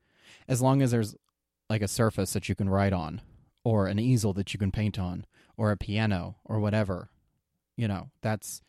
As 0.47 0.61
long 0.61 0.83
as 0.83 0.91
there's 0.91 1.17
like 1.69 1.83
a 1.83 1.89
surface 1.89 2.33
that 2.35 2.49
you 2.49 2.55
can 2.55 2.69
write 2.69 2.93
on 2.93 3.23
or 3.65 3.87
an 3.87 3.99
easel 3.99 4.33
that 4.35 4.53
you 4.53 4.59
can 4.59 4.71
paint 4.71 4.99
on 4.99 5.25
or 5.61 5.71
a 5.71 5.76
piano 5.76 6.37
or 6.47 6.59
whatever. 6.59 7.11
You 7.76 7.87
know, 7.87 8.09
that's 8.23 8.62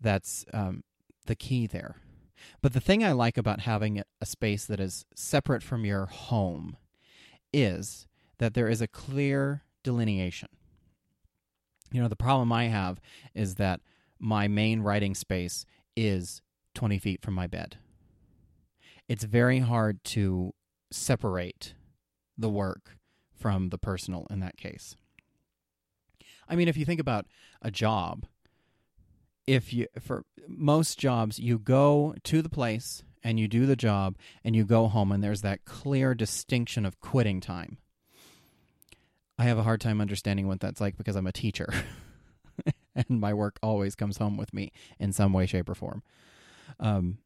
that's 0.00 0.46
um, 0.54 0.82
the 1.26 1.36
key 1.36 1.66
there. 1.66 1.96
But 2.62 2.72
the 2.72 2.80
thing 2.80 3.04
I 3.04 3.12
like 3.12 3.36
about 3.36 3.60
having 3.60 4.02
a 4.22 4.26
space 4.26 4.64
that 4.64 4.80
is 4.80 5.04
separate 5.14 5.62
from 5.62 5.84
your 5.84 6.06
home 6.06 6.78
is 7.52 8.06
that 8.38 8.54
there 8.54 8.68
is 8.68 8.80
a 8.80 8.88
clear 8.88 9.64
delineation. 9.82 10.48
You 11.92 12.00
know, 12.00 12.08
the 12.08 12.16
problem 12.16 12.50
I 12.52 12.64
have 12.64 13.02
is 13.34 13.56
that 13.56 13.80
my 14.18 14.48
main 14.48 14.80
writing 14.80 15.14
space 15.14 15.66
is 15.94 16.40
20 16.74 16.98
feet 16.98 17.20
from 17.20 17.34
my 17.34 17.46
bed. 17.46 17.76
It's 19.08 19.24
very 19.24 19.58
hard 19.58 20.02
to 20.04 20.54
separate 20.90 21.74
the 22.38 22.48
work 22.48 22.96
from 23.38 23.68
the 23.68 23.78
personal 23.78 24.26
in 24.30 24.40
that 24.40 24.56
case. 24.56 24.96
I 26.48 26.56
mean, 26.56 26.68
if 26.68 26.76
you 26.76 26.84
think 26.84 27.00
about 27.00 27.26
a 27.62 27.70
job, 27.70 28.26
if 29.46 29.72
you 29.72 29.86
for 30.00 30.24
most 30.48 30.98
jobs 30.98 31.38
you 31.38 31.58
go 31.58 32.14
to 32.24 32.42
the 32.42 32.48
place 32.48 33.02
and 33.22 33.40
you 33.40 33.48
do 33.48 33.66
the 33.66 33.76
job 33.76 34.16
and 34.42 34.54
you 34.54 34.64
go 34.64 34.86
home 34.88 35.10
and 35.10 35.22
there's 35.22 35.42
that 35.42 35.64
clear 35.64 36.14
distinction 36.14 36.84
of 36.84 37.00
quitting 37.00 37.40
time. 37.40 37.78
I 39.38 39.44
have 39.44 39.58
a 39.58 39.62
hard 39.62 39.80
time 39.80 40.00
understanding 40.00 40.46
what 40.46 40.60
that's 40.60 40.80
like 40.80 40.96
because 40.96 41.16
I'm 41.16 41.26
a 41.26 41.32
teacher. 41.32 41.72
and 42.94 43.20
my 43.20 43.34
work 43.34 43.58
always 43.62 43.94
comes 43.94 44.18
home 44.18 44.36
with 44.36 44.54
me 44.54 44.70
in 45.00 45.12
some 45.12 45.32
way, 45.32 45.46
shape, 45.46 45.68
or 45.68 45.74
form. 45.74 46.02
Um, 46.78 47.18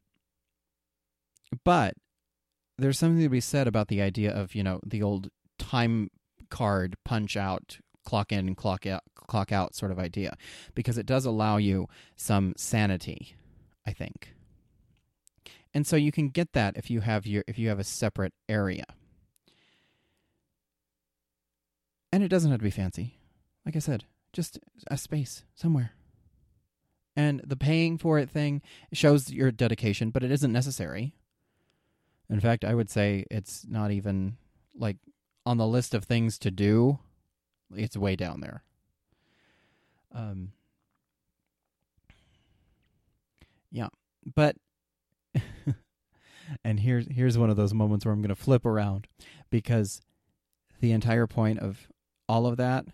but 1.63 1.93
there's 2.77 2.97
something 2.97 3.21
to 3.21 3.29
be 3.29 3.41
said 3.41 3.67
about 3.67 3.89
the 3.89 4.01
idea 4.01 4.31
of, 4.31 4.55
you 4.55 4.63
know, 4.63 4.79
the 4.85 5.03
old 5.03 5.29
time 5.57 6.09
card 6.49 6.95
punch 7.05 7.37
out, 7.37 7.77
clock 8.09 8.31
in 8.31 8.47
and 8.47 8.57
clock 8.57 8.87
out, 8.87 9.03
clock 9.13 9.51
out 9.51 9.75
sort 9.75 9.91
of 9.91 9.99
idea, 9.99 10.35
because 10.73 10.97
it 10.97 11.05
does 11.05 11.25
allow 11.25 11.57
you 11.57 11.87
some 12.15 12.55
sanity, 12.57 13.35
I 13.85 13.93
think. 13.93 14.33
And 15.75 15.85
so 15.85 15.95
you 15.95 16.11
can 16.11 16.29
get 16.29 16.53
that 16.53 16.75
if 16.75 16.89
you 16.89 17.01
have 17.01 17.27
your 17.27 17.43
if 17.47 17.59
you 17.59 17.69
have 17.69 17.77
a 17.77 17.83
separate 17.83 18.33
area. 18.47 18.85
And 22.11 22.23
it 22.23 22.29
doesn't 22.29 22.49
have 22.49 22.61
to 22.61 22.63
be 22.63 22.71
fancy. 22.71 23.19
Like 23.63 23.75
I 23.75 23.79
said, 23.79 24.05
just 24.33 24.57
a 24.87 24.97
space 24.97 25.43
somewhere. 25.53 25.91
And 27.15 27.41
the 27.45 27.55
paying 27.55 27.99
for 27.99 28.17
it 28.17 28.31
thing 28.31 28.63
shows 28.91 29.31
your 29.31 29.51
dedication, 29.51 30.09
but 30.09 30.23
it 30.23 30.31
isn't 30.31 30.51
necessary. 30.51 31.13
In 32.27 32.39
fact, 32.39 32.65
I 32.65 32.73
would 32.73 32.89
say 32.89 33.25
it's 33.29 33.67
not 33.69 33.91
even 33.91 34.37
like 34.75 34.97
on 35.45 35.57
the 35.57 35.67
list 35.67 35.93
of 35.93 36.05
things 36.05 36.39
to 36.39 36.49
do. 36.49 36.97
It's 37.75 37.97
way 37.97 38.15
down 38.15 38.41
there. 38.41 38.63
Um, 40.13 40.53
yeah, 43.71 43.89
but 44.35 44.55
and 46.63 46.79
here's 46.79 47.07
here's 47.11 47.37
one 47.37 47.49
of 47.49 47.57
those 47.57 47.73
moments 47.73 48.05
where 48.05 48.13
I'm 48.13 48.21
going 48.21 48.29
to 48.29 48.35
flip 48.35 48.65
around 48.65 49.07
because 49.49 50.01
the 50.79 50.91
entire 50.91 51.27
point 51.27 51.59
of 51.59 51.87
all 52.27 52.47
of 52.47 52.57
that 52.57 52.85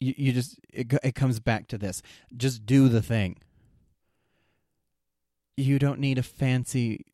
you, 0.00 0.14
you 0.16 0.32
just 0.32 0.58
it, 0.72 0.92
it 1.04 1.14
comes 1.14 1.38
back 1.38 1.68
to 1.68 1.78
this. 1.78 2.02
Just 2.36 2.66
do 2.66 2.88
the 2.88 3.02
thing. 3.02 3.36
You 5.56 5.78
don't 5.78 6.00
need 6.00 6.18
a 6.18 6.22
fancy 6.22 7.04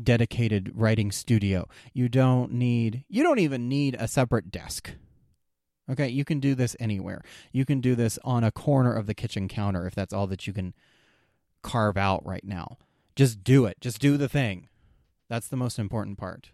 dedicated 0.00 0.72
writing 0.74 1.10
studio. 1.10 1.66
You 1.92 2.08
don't 2.08 2.52
need 2.52 3.04
you 3.08 3.22
don't 3.22 3.38
even 3.38 3.68
need 3.68 3.96
a 3.98 4.06
separate 4.06 4.50
desk 4.50 4.92
okay 5.90 6.08
you 6.08 6.24
can 6.24 6.40
do 6.40 6.54
this 6.54 6.76
anywhere 6.80 7.22
you 7.52 7.64
can 7.64 7.80
do 7.80 7.94
this 7.94 8.18
on 8.24 8.44
a 8.44 8.50
corner 8.50 8.94
of 8.94 9.06
the 9.06 9.14
kitchen 9.14 9.48
counter 9.48 9.86
if 9.86 9.94
that's 9.94 10.12
all 10.12 10.26
that 10.26 10.46
you 10.46 10.52
can 10.52 10.74
carve 11.62 11.96
out 11.96 12.24
right 12.24 12.44
now 12.44 12.78
just 13.16 13.42
do 13.42 13.64
it 13.66 13.76
just 13.80 14.00
do 14.00 14.16
the 14.16 14.28
thing 14.28 14.68
that's 15.28 15.48
the 15.48 15.56
most 15.56 15.78
important 15.78 16.18
part 16.18 16.50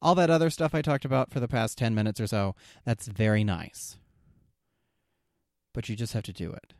all 0.00 0.16
that 0.16 0.30
other 0.30 0.50
stuff 0.50 0.74
I 0.74 0.82
talked 0.82 1.04
about 1.04 1.30
for 1.30 1.38
the 1.38 1.46
past 1.46 1.78
10 1.78 1.94
minutes 1.94 2.20
or 2.20 2.26
so, 2.26 2.56
that's 2.84 3.06
very 3.06 3.44
nice. 3.44 3.98
But 5.72 5.88
you 5.88 5.94
just 5.94 6.12
have 6.12 6.24
to 6.24 6.32
do 6.32 6.50
it. 6.50 6.74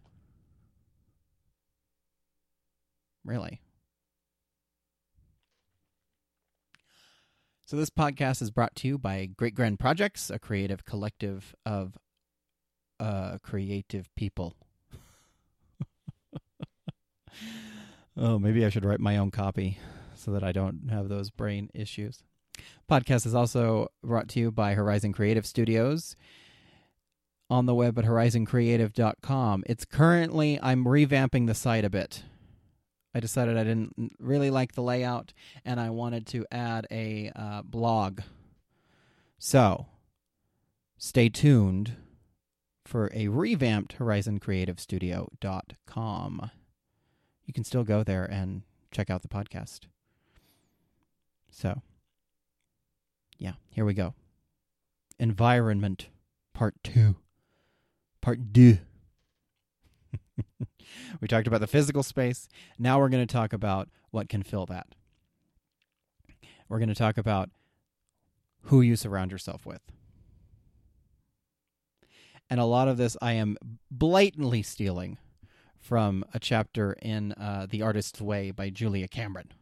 really. 3.24 3.61
So, 7.64 7.76
this 7.76 7.90
podcast 7.90 8.42
is 8.42 8.50
brought 8.50 8.74
to 8.76 8.88
you 8.88 8.98
by 8.98 9.26
Great 9.36 9.54
Grand 9.54 9.78
Projects, 9.78 10.30
a 10.30 10.38
creative 10.38 10.84
collective 10.84 11.54
of 11.64 11.96
uh, 12.98 13.38
creative 13.42 14.12
people. 14.16 14.56
oh, 18.16 18.38
maybe 18.38 18.64
I 18.66 18.68
should 18.68 18.84
write 18.84 19.00
my 19.00 19.16
own 19.16 19.30
copy 19.30 19.78
so 20.14 20.32
that 20.32 20.42
I 20.42 20.52
don't 20.52 20.90
have 20.90 21.08
those 21.08 21.30
brain 21.30 21.70
issues. 21.72 22.24
Podcast 22.90 23.26
is 23.26 23.34
also 23.34 23.88
brought 24.02 24.28
to 24.30 24.40
you 24.40 24.50
by 24.50 24.74
Horizon 24.74 25.12
Creative 25.12 25.46
Studios 25.46 26.16
on 27.48 27.66
the 27.66 27.74
web 27.74 27.98
at 27.98 28.04
horizoncreative.com. 28.04 29.64
It's 29.66 29.84
currently, 29.84 30.58
I'm 30.60 30.84
revamping 30.84 31.46
the 31.46 31.54
site 31.54 31.84
a 31.84 31.90
bit. 31.90 32.24
I 33.14 33.20
decided 33.20 33.56
I 33.56 33.64
didn't 33.64 34.12
really 34.18 34.50
like 34.50 34.72
the 34.72 34.82
layout 34.82 35.32
and 35.64 35.78
I 35.78 35.90
wanted 35.90 36.26
to 36.28 36.46
add 36.50 36.86
a 36.90 37.30
uh, 37.36 37.62
blog. 37.62 38.22
So, 39.38 39.86
stay 40.96 41.28
tuned 41.28 41.96
for 42.84 43.10
a 43.12 43.28
revamped 43.28 43.98
horizoncreativestudio.com. 43.98 46.50
You 47.44 47.52
can 47.52 47.64
still 47.64 47.84
go 47.84 48.02
there 48.02 48.24
and 48.24 48.62
check 48.90 49.10
out 49.10 49.20
the 49.22 49.28
podcast. 49.28 49.80
So, 51.50 51.82
yeah, 53.38 53.52
here 53.70 53.84
we 53.84 53.92
go. 53.94 54.14
Environment, 55.18 56.08
part 56.54 56.76
two. 56.82 57.16
Part 58.20 58.54
two. 58.54 58.78
we 61.20 61.28
talked 61.28 61.46
about 61.46 61.60
the 61.60 61.66
physical 61.66 62.02
space. 62.02 62.48
Now 62.78 62.98
we're 62.98 63.08
going 63.08 63.26
to 63.26 63.32
talk 63.32 63.52
about 63.52 63.88
what 64.10 64.28
can 64.28 64.42
fill 64.42 64.66
that. 64.66 64.86
We're 66.68 66.78
going 66.78 66.88
to 66.88 66.94
talk 66.94 67.18
about 67.18 67.50
who 68.64 68.80
you 68.80 68.96
surround 68.96 69.30
yourself 69.30 69.66
with. 69.66 69.82
And 72.48 72.60
a 72.60 72.64
lot 72.64 72.88
of 72.88 72.96
this 72.96 73.16
I 73.22 73.32
am 73.32 73.56
blatantly 73.90 74.62
stealing 74.62 75.18
from 75.80 76.24
a 76.32 76.38
chapter 76.38 76.94
in 77.02 77.32
uh, 77.32 77.66
The 77.68 77.82
Artist's 77.82 78.20
Way 78.20 78.50
by 78.50 78.70
Julia 78.70 79.08
Cameron. 79.08 79.52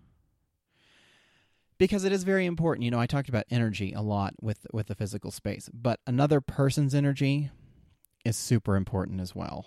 Because 1.79 2.05
it 2.05 2.13
is 2.13 2.25
very 2.25 2.45
important. 2.45 2.85
You 2.85 2.91
know, 2.91 3.01
I 3.01 3.07
talked 3.07 3.31
about 3.31 3.47
energy 3.51 3.93
a 3.93 4.03
lot 4.03 4.35
with, 4.41 4.67
with 4.73 4.89
the 4.89 4.95
physical 4.95 5.31
space, 5.31 5.71
but 5.73 5.99
another 6.07 6.43
person's 6.43 6.95
energy 6.95 7.51
is 8.25 8.37
super 8.37 8.77
important 8.77 9.21
as 9.21 9.35
well. 9.35 9.67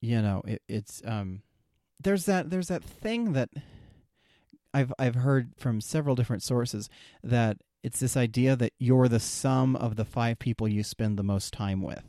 You 0.00 0.22
know, 0.22 0.42
it, 0.46 0.62
it's 0.68 1.02
um, 1.04 1.42
there's 2.00 2.26
that 2.26 2.50
there's 2.50 2.68
that 2.68 2.84
thing 2.84 3.32
that 3.32 3.50
I've 4.74 4.92
I've 4.98 5.14
heard 5.14 5.52
from 5.56 5.80
several 5.80 6.14
different 6.14 6.42
sources 6.42 6.88
that 7.24 7.58
it's 7.82 8.00
this 8.00 8.16
idea 8.16 8.56
that 8.56 8.72
you're 8.78 9.08
the 9.08 9.20
sum 9.20 9.76
of 9.76 9.96
the 9.96 10.04
five 10.04 10.38
people 10.38 10.68
you 10.68 10.82
spend 10.82 11.16
the 11.18 11.22
most 11.22 11.52
time 11.52 11.82
with. 11.82 12.02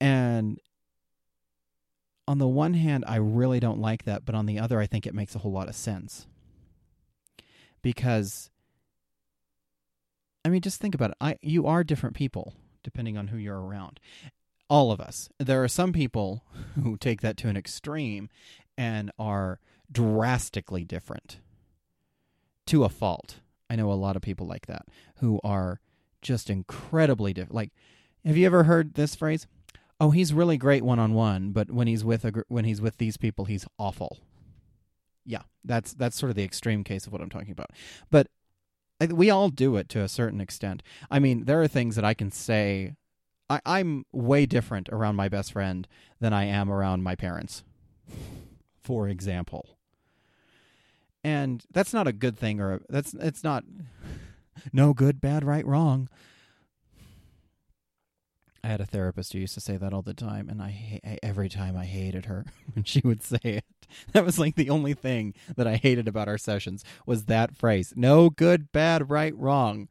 And 0.00 0.58
on 2.28 2.38
the 2.38 2.48
one 2.48 2.74
hand, 2.74 3.04
I 3.06 3.16
really 3.16 3.60
don't 3.60 3.80
like 3.80 4.04
that, 4.04 4.24
but 4.24 4.34
on 4.34 4.46
the 4.46 4.58
other, 4.58 4.80
I 4.80 4.86
think 4.86 5.06
it 5.06 5.14
makes 5.14 5.34
a 5.34 5.38
whole 5.38 5.52
lot 5.52 5.68
of 5.68 5.74
sense. 5.74 6.26
Because 7.82 8.50
I 10.44 10.48
mean, 10.48 10.60
just 10.60 10.80
think 10.80 10.94
about 10.94 11.10
it. 11.10 11.16
I 11.20 11.36
you 11.40 11.66
are 11.66 11.82
different 11.82 12.14
people 12.16 12.54
depending 12.82 13.16
on 13.16 13.28
who 13.28 13.36
you're 13.36 13.60
around. 13.60 13.98
All 14.68 14.90
of 14.90 15.00
us. 15.00 15.28
There 15.38 15.62
are 15.62 15.68
some 15.68 15.92
people 15.92 16.42
who 16.82 16.96
take 16.96 17.20
that 17.20 17.36
to 17.38 17.48
an 17.48 17.56
extreme 17.56 18.28
and 18.76 19.10
are 19.18 19.60
drastically 19.90 20.84
different 20.84 21.38
to 22.66 22.84
a 22.84 22.88
fault. 22.88 23.36
I 23.70 23.76
know 23.76 23.90
a 23.90 23.94
lot 23.94 24.16
of 24.16 24.22
people 24.22 24.46
like 24.46 24.66
that 24.66 24.86
who 25.16 25.40
are 25.44 25.80
just 26.20 26.50
incredibly 26.50 27.32
different. 27.32 27.54
Like, 27.54 27.72
have 28.24 28.36
you 28.36 28.46
ever 28.46 28.64
heard 28.64 28.94
this 28.94 29.14
phrase? 29.14 29.46
Oh, 30.00 30.10
he's 30.10 30.32
really 30.32 30.56
great 30.56 30.84
one 30.84 30.98
on 30.98 31.14
one, 31.14 31.52
but 31.52 31.70
when 31.70 31.86
he's 31.86 32.04
with 32.04 32.24
a 32.24 32.44
when 32.48 32.64
he's 32.64 32.80
with 32.80 32.98
these 32.98 33.16
people, 33.16 33.46
he's 33.46 33.66
awful. 33.78 34.18
Yeah, 35.24 35.42
that's 35.64 35.94
that's 35.94 36.16
sort 36.16 36.30
of 36.30 36.36
the 36.36 36.44
extreme 36.44 36.84
case 36.84 37.06
of 37.06 37.12
what 37.12 37.22
I'm 37.22 37.30
talking 37.30 37.52
about. 37.52 37.70
But 38.10 38.28
we 39.10 39.30
all 39.30 39.48
do 39.48 39.76
it 39.76 39.88
to 39.90 40.02
a 40.02 40.08
certain 40.08 40.40
extent. 40.40 40.82
I 41.10 41.18
mean, 41.18 41.44
there 41.44 41.62
are 41.62 41.68
things 41.68 41.96
that 41.96 42.04
I 42.04 42.14
can 42.14 42.30
say. 42.30 42.94
I, 43.48 43.60
I'm 43.64 44.04
way 44.12 44.46
different 44.46 44.88
around 44.90 45.16
my 45.16 45.28
best 45.28 45.52
friend 45.52 45.86
than 46.20 46.32
I 46.32 46.44
am 46.44 46.70
around 46.70 47.02
my 47.02 47.14
parents, 47.14 47.62
for 48.82 49.08
example. 49.08 49.78
And 51.22 51.64
that's 51.72 51.92
not 51.92 52.06
a 52.06 52.12
good 52.12 52.38
thing, 52.38 52.60
or 52.60 52.82
that's 52.88 53.14
it's 53.14 53.44
not 53.44 53.64
no 54.72 54.94
good, 54.94 55.20
bad, 55.20 55.44
right, 55.44 55.66
wrong. 55.66 56.08
I 58.62 58.68
had 58.68 58.80
a 58.80 58.86
therapist 58.86 59.32
who 59.32 59.38
used 59.38 59.54
to 59.54 59.60
say 59.60 59.76
that 59.76 59.92
all 59.92 60.02
the 60.02 60.14
time, 60.14 60.48
and 60.48 60.60
I, 60.60 61.00
I 61.04 61.18
every 61.22 61.48
time 61.48 61.76
I 61.76 61.84
hated 61.84 62.24
her 62.24 62.46
when 62.74 62.84
she 62.84 63.00
would 63.04 63.22
say 63.22 63.38
it. 63.42 63.64
That 64.12 64.24
was 64.24 64.36
like 64.36 64.56
the 64.56 64.70
only 64.70 64.94
thing 64.94 65.32
that 65.56 65.68
I 65.68 65.76
hated 65.76 66.08
about 66.08 66.26
our 66.26 66.38
sessions 66.38 66.82
was 67.06 67.26
that 67.26 67.54
phrase: 67.56 67.92
"No 67.94 68.30
good, 68.30 68.72
bad, 68.72 69.08
right, 69.08 69.32
wrong." 69.36 69.86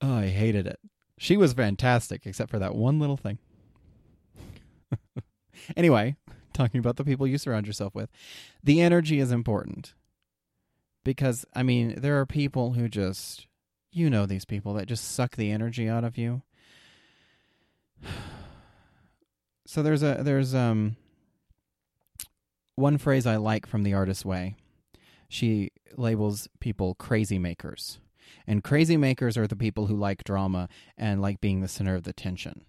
Oh, 0.00 0.18
I 0.18 0.28
hated 0.28 0.68
it. 0.68 0.78
She 1.22 1.36
was 1.36 1.52
fantastic, 1.52 2.26
except 2.26 2.50
for 2.50 2.58
that 2.58 2.74
one 2.74 2.98
little 2.98 3.16
thing. 3.16 3.38
anyway, 5.76 6.16
talking 6.52 6.80
about 6.80 6.96
the 6.96 7.04
people 7.04 7.28
you 7.28 7.38
surround 7.38 7.64
yourself 7.64 7.94
with, 7.94 8.10
the 8.64 8.80
energy 8.80 9.20
is 9.20 9.30
important 9.30 9.94
because 11.04 11.46
I 11.54 11.62
mean 11.62 11.94
there 12.00 12.18
are 12.18 12.26
people 12.26 12.72
who 12.72 12.88
just 12.88 13.46
you 13.92 14.10
know 14.10 14.26
these 14.26 14.44
people 14.44 14.74
that 14.74 14.88
just 14.88 15.12
suck 15.12 15.36
the 15.36 15.52
energy 15.52 15.88
out 15.88 16.02
of 16.02 16.18
you 16.18 16.42
so 19.64 19.80
there's 19.80 20.02
a 20.02 20.22
there's 20.22 20.56
um 20.56 20.96
one 22.74 22.98
phrase 22.98 23.28
I 23.28 23.36
like 23.36 23.64
from 23.64 23.84
the 23.84 23.94
artist's 23.94 24.24
way. 24.24 24.56
She 25.28 25.70
labels 25.96 26.48
people 26.58 26.96
crazy 26.96 27.38
makers. 27.38 28.00
And 28.46 28.64
crazy 28.64 28.96
makers 28.96 29.36
are 29.36 29.46
the 29.46 29.56
people 29.56 29.86
who 29.86 29.96
like 29.96 30.24
drama 30.24 30.68
and 30.96 31.20
like 31.20 31.40
being 31.40 31.60
the 31.60 31.68
center 31.68 31.94
of 31.94 32.04
the 32.04 32.12
tension. 32.12 32.64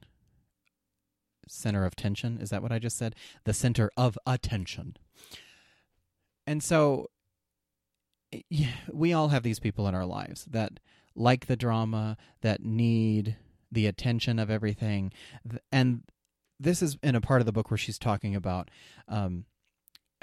Center 1.47 1.86
of 1.86 1.95
tension, 1.95 2.38
is 2.39 2.49
that 2.52 2.62
what 2.62 2.71
I 2.71 2.80
just 2.80 2.97
said? 2.97 3.15
The 3.43 3.54
center 3.54 3.91
of 3.97 4.17
attention. 4.26 4.97
And 6.47 6.63
so 6.63 7.10
we 8.91 9.13
all 9.13 9.30
have 9.30 9.43
these 9.43 9.60
people 9.60 9.88
in 9.88 9.95
our 9.95 10.06
lives 10.06 10.45
that 10.45 10.80
like 11.15 11.45
the 11.45 11.56
drama, 11.56 12.17
that 12.41 12.63
need 12.63 13.38
the 13.71 13.86
attention 13.88 14.39
of 14.39 14.49
everything. 14.49 15.12
And 15.71 16.04
this 16.60 16.82
is 16.82 16.97
in 17.04 17.15
a 17.15 17.21
part 17.21 17.41
of 17.41 17.45
the 17.45 17.52
book 17.52 17.69
where 17.69 17.78
she's 17.78 17.99
talking 17.99 18.36
about 18.36 18.69
um, 19.08 19.45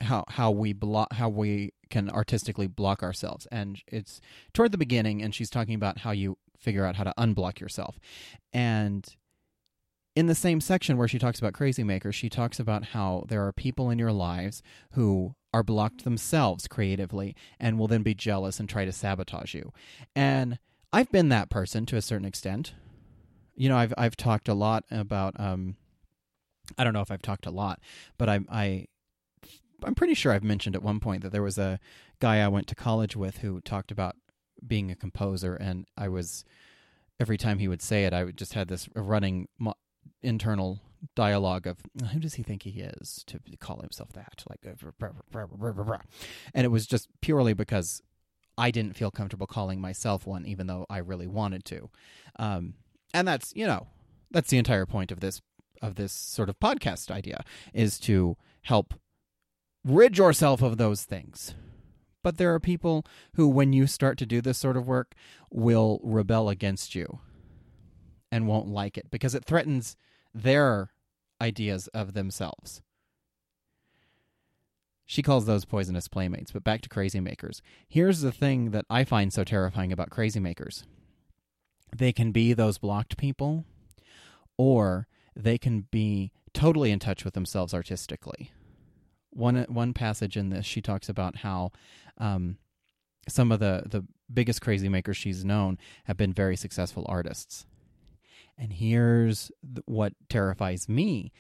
how 0.01 0.25
how 0.29 0.51
we 0.51 0.73
block 0.73 1.13
how 1.13 1.29
we 1.29 1.73
can 1.89 2.11
artistically 2.11 2.67
block 2.67 3.03
ourselves, 3.03 3.47
and 3.51 3.81
it's 3.87 4.21
toward 4.53 4.73
the 4.73 4.79
beginning, 4.79 5.23
and 5.23 5.35
she's 5.35 5.51
talking 5.51 5.75
about 5.75 5.99
how 5.99 6.11
you 6.11 6.39
figure 6.59 6.85
out 6.85 6.97
how 6.97 7.05
to 7.05 7.15
unblock 7.19 7.61
yourself, 7.61 7.99
and 8.53 9.17
in 10.17 10.27
the 10.27 10.35
same 10.35 10.61
section 10.61 10.97
where 10.97 11.09
she 11.09 11.19
talks 11.19 11.39
about 11.39 11.55
crazy 11.55 11.85
makers, 11.85 12.17
she 12.17 12.29
talks 12.29 12.59
about 12.59 12.87
how 12.87 13.25
there 13.29 13.47
are 13.47 13.53
people 13.53 13.91
in 13.91 13.99
your 13.99 14.13
lives 14.13 14.61
who 14.93 15.35
are 15.55 15.63
blocked 15.63 16.03
themselves 16.03 16.67
creatively 16.67 17.35
and 17.61 17.79
will 17.79 17.87
then 17.87 18.03
be 18.03 18.13
jealous 18.13 18.59
and 18.59 18.69
try 18.69 18.85
to 18.85 18.93
sabotage 18.93 19.55
you. 19.55 19.73
And 20.15 20.59
I've 20.93 21.13
been 21.13 21.29
that 21.29 21.49
person 21.49 21.87
to 21.87 21.97
a 21.97 22.03
certain 22.03 22.27
extent 22.27 22.75
you 23.61 23.69
know, 23.69 23.77
I've 23.77 23.93
I've 23.99 24.17
talked 24.17 24.49
a 24.49 24.55
lot 24.55 24.85
about. 24.91 25.39
Um, 25.39 25.77
I 26.79 26.85
don't 26.85 26.95
know 26.95 27.03
if 27.03 27.11
I've 27.11 27.21
talked 27.21 27.45
a 27.45 27.51
lot, 27.51 27.79
but 28.17 28.31
I 28.31 28.41
I 28.51 28.87
I'm 29.85 29.95
pretty 29.95 30.15
sure 30.15 30.33
I've 30.33 30.45
mentioned 30.45 30.77
at 30.77 30.83
one 30.83 31.01
point 31.01 31.23
that 31.23 31.33
there 31.33 31.43
was 31.43 31.59
a 31.59 31.79
guy 32.21 32.41
I 32.41 32.49
went 32.49 32.67
to 32.69 32.75
college 32.75 33.17
with 33.17 33.39
who 33.39 33.61
talked 33.61 33.91
about 33.91 34.17
being 34.67 34.91
a 34.91 34.97
composer, 34.97 35.55
and 35.55 35.87
I 35.97 36.09
was 36.09 36.45
every 37.19 37.37
time 37.37 37.59
he 37.59 37.69
would 37.69 37.83
say 37.83 38.05
it, 38.05 38.13
I 38.13 38.25
would 38.25 38.37
just 38.37 38.55
had 38.55 38.69
this 38.69 38.89
running 38.95 39.49
mo- 39.59 39.75
internal 40.23 40.81
dialogue 41.15 41.67
of 41.67 41.79
who 42.13 42.21
does 42.21 42.35
he 42.35 42.43
think 42.43 42.63
he 42.63 42.81
is 42.81 43.25
to 43.27 43.41
call 43.59 43.81
himself 43.81 44.13
that? 44.13 44.45
Like 44.49 44.61
uh, 44.67 44.75
and 46.55 46.65
it 46.65 46.69
was 46.69 46.87
just 46.87 47.09
purely 47.21 47.55
because 47.55 48.03
i 48.59 48.71
didn't 48.71 48.97
feel 48.97 49.11
comfortable 49.11 49.47
calling 49.47 49.81
myself 49.81 50.27
one 50.27 50.45
even 50.45 50.67
though 50.67 50.85
i 50.91 50.99
really 50.99 51.27
wanted 51.27 51.65
to. 51.65 51.89
Um, 52.39 52.75
and 53.15 53.27
that's 53.27 53.53
you 53.55 53.67
know 53.67 53.87
that's 54.31 54.51
the 54.51 54.59
entire 54.59 54.87
point 54.87 55.11
of 55.11 55.21
this 55.21 55.41
of 55.83 55.95
this 55.95 56.13
sort 56.13 56.49
of 56.49 56.59
podcast 56.61 57.11
idea 57.11 57.45
is 57.73 57.99
to 58.01 58.37
help 58.63 58.95
rid 59.85 60.19
yourself 60.19 60.63
of 60.63 60.77
those 60.77 61.05
things 61.05 61.55
but 62.23 62.37
there 62.37 62.53
are 62.55 62.61
people 62.61 63.05
who 63.35 63.49
when 63.49 63.73
you 63.73 63.87
start 63.87 64.19
to 64.19 64.27
do 64.27 64.41
this 64.41 64.59
sort 64.59 64.77
of 64.77 64.87
work 64.87 65.15
will 65.51 66.01
rebel 66.03 66.49
against 66.49 66.95
you 66.95 67.21
and 68.31 68.47
won't 68.47 68.69
like 68.69 68.99
it 68.99 69.11
because 69.11 69.35
it 69.35 69.45
threatens 69.45 69.97
their 70.35 70.91
ideas 71.41 71.89
of 71.89 72.13
themselves 72.13 72.83
She 75.07 75.23
calls 75.23 75.45
those 75.45 75.65
poisonous 75.65 76.07
playmates. 76.07 76.53
But 76.53 76.63
back 76.63 76.83
to 76.83 76.89
crazy 76.89 77.19
makers. 77.19 77.63
Here's 77.89 78.21
the 78.21 78.31
thing 78.31 78.71
that 78.71 78.85
I 78.89 79.03
find 79.03 79.33
so 79.33 79.43
terrifying 79.43 79.91
about 79.93 80.11
crazy 80.11 80.39
makers 80.39 80.85
they 81.97 82.13
can 82.13 82.31
be 82.31 82.53
those 82.53 82.79
blocked 82.79 83.17
people, 83.17 83.65
or 84.57 85.09
they 85.35 85.59
can 85.59 85.89
be 85.91 86.31
totally 86.55 86.93
in 86.93 87.01
touch 87.01 87.25
with 87.25 87.35
themselves 87.35 87.75
artistically. 87.75 88.53
One 89.31 89.65
one 89.69 89.95
passage 89.95 90.37
in 90.37 90.51
this, 90.51 90.67
she 90.67 90.81
talks 90.81 91.09
about 91.09 91.37
how 91.37 91.73
um, 92.19 92.59
some 93.29 93.53
of 93.53 93.61
the 93.61 93.85
the 93.87 94.05
biggest 94.33 94.61
crazy 94.61 94.89
makers 94.89 95.17
she's 95.17 95.45
known 95.45 95.79
have 96.05 96.17
been 96.17 96.33
very 96.33 96.57
successful 96.57 97.07
artists. 97.09 97.67
And 98.59 98.73
here's 98.73 99.51
what 99.87 100.13
terrifies 100.29 100.89
me. 100.89 101.33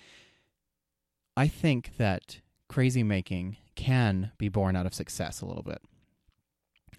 I 1.36 1.48
think 1.48 1.96
that 1.98 2.40
crazy 2.68 3.02
making 3.02 3.56
can 3.74 4.32
be 4.38 4.48
born 4.48 4.76
out 4.76 4.86
of 4.86 4.94
success 4.94 5.40
a 5.40 5.46
little 5.46 5.62
bit. 5.62 5.82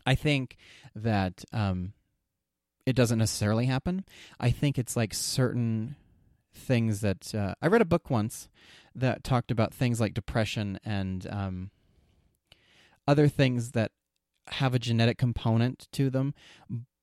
I 0.05 0.15
think 0.15 0.57
that 0.95 1.43
um, 1.53 1.93
it 2.85 2.95
doesn't 2.95 3.19
necessarily 3.19 3.65
happen. 3.65 4.05
I 4.39 4.51
think 4.51 4.77
it's 4.77 4.95
like 4.95 5.13
certain 5.13 5.95
things 6.53 7.01
that 7.01 7.33
uh, 7.33 7.53
I 7.61 7.67
read 7.67 7.81
a 7.81 7.85
book 7.85 8.09
once 8.09 8.49
that 8.95 9.23
talked 9.23 9.51
about 9.51 9.73
things 9.73 9.99
like 9.99 10.13
depression 10.13 10.79
and 10.83 11.27
um, 11.29 11.71
other 13.07 13.27
things 13.27 13.71
that 13.71 13.91
have 14.47 14.73
a 14.73 14.79
genetic 14.79 15.17
component 15.17 15.87
to 15.91 16.09
them, 16.09 16.33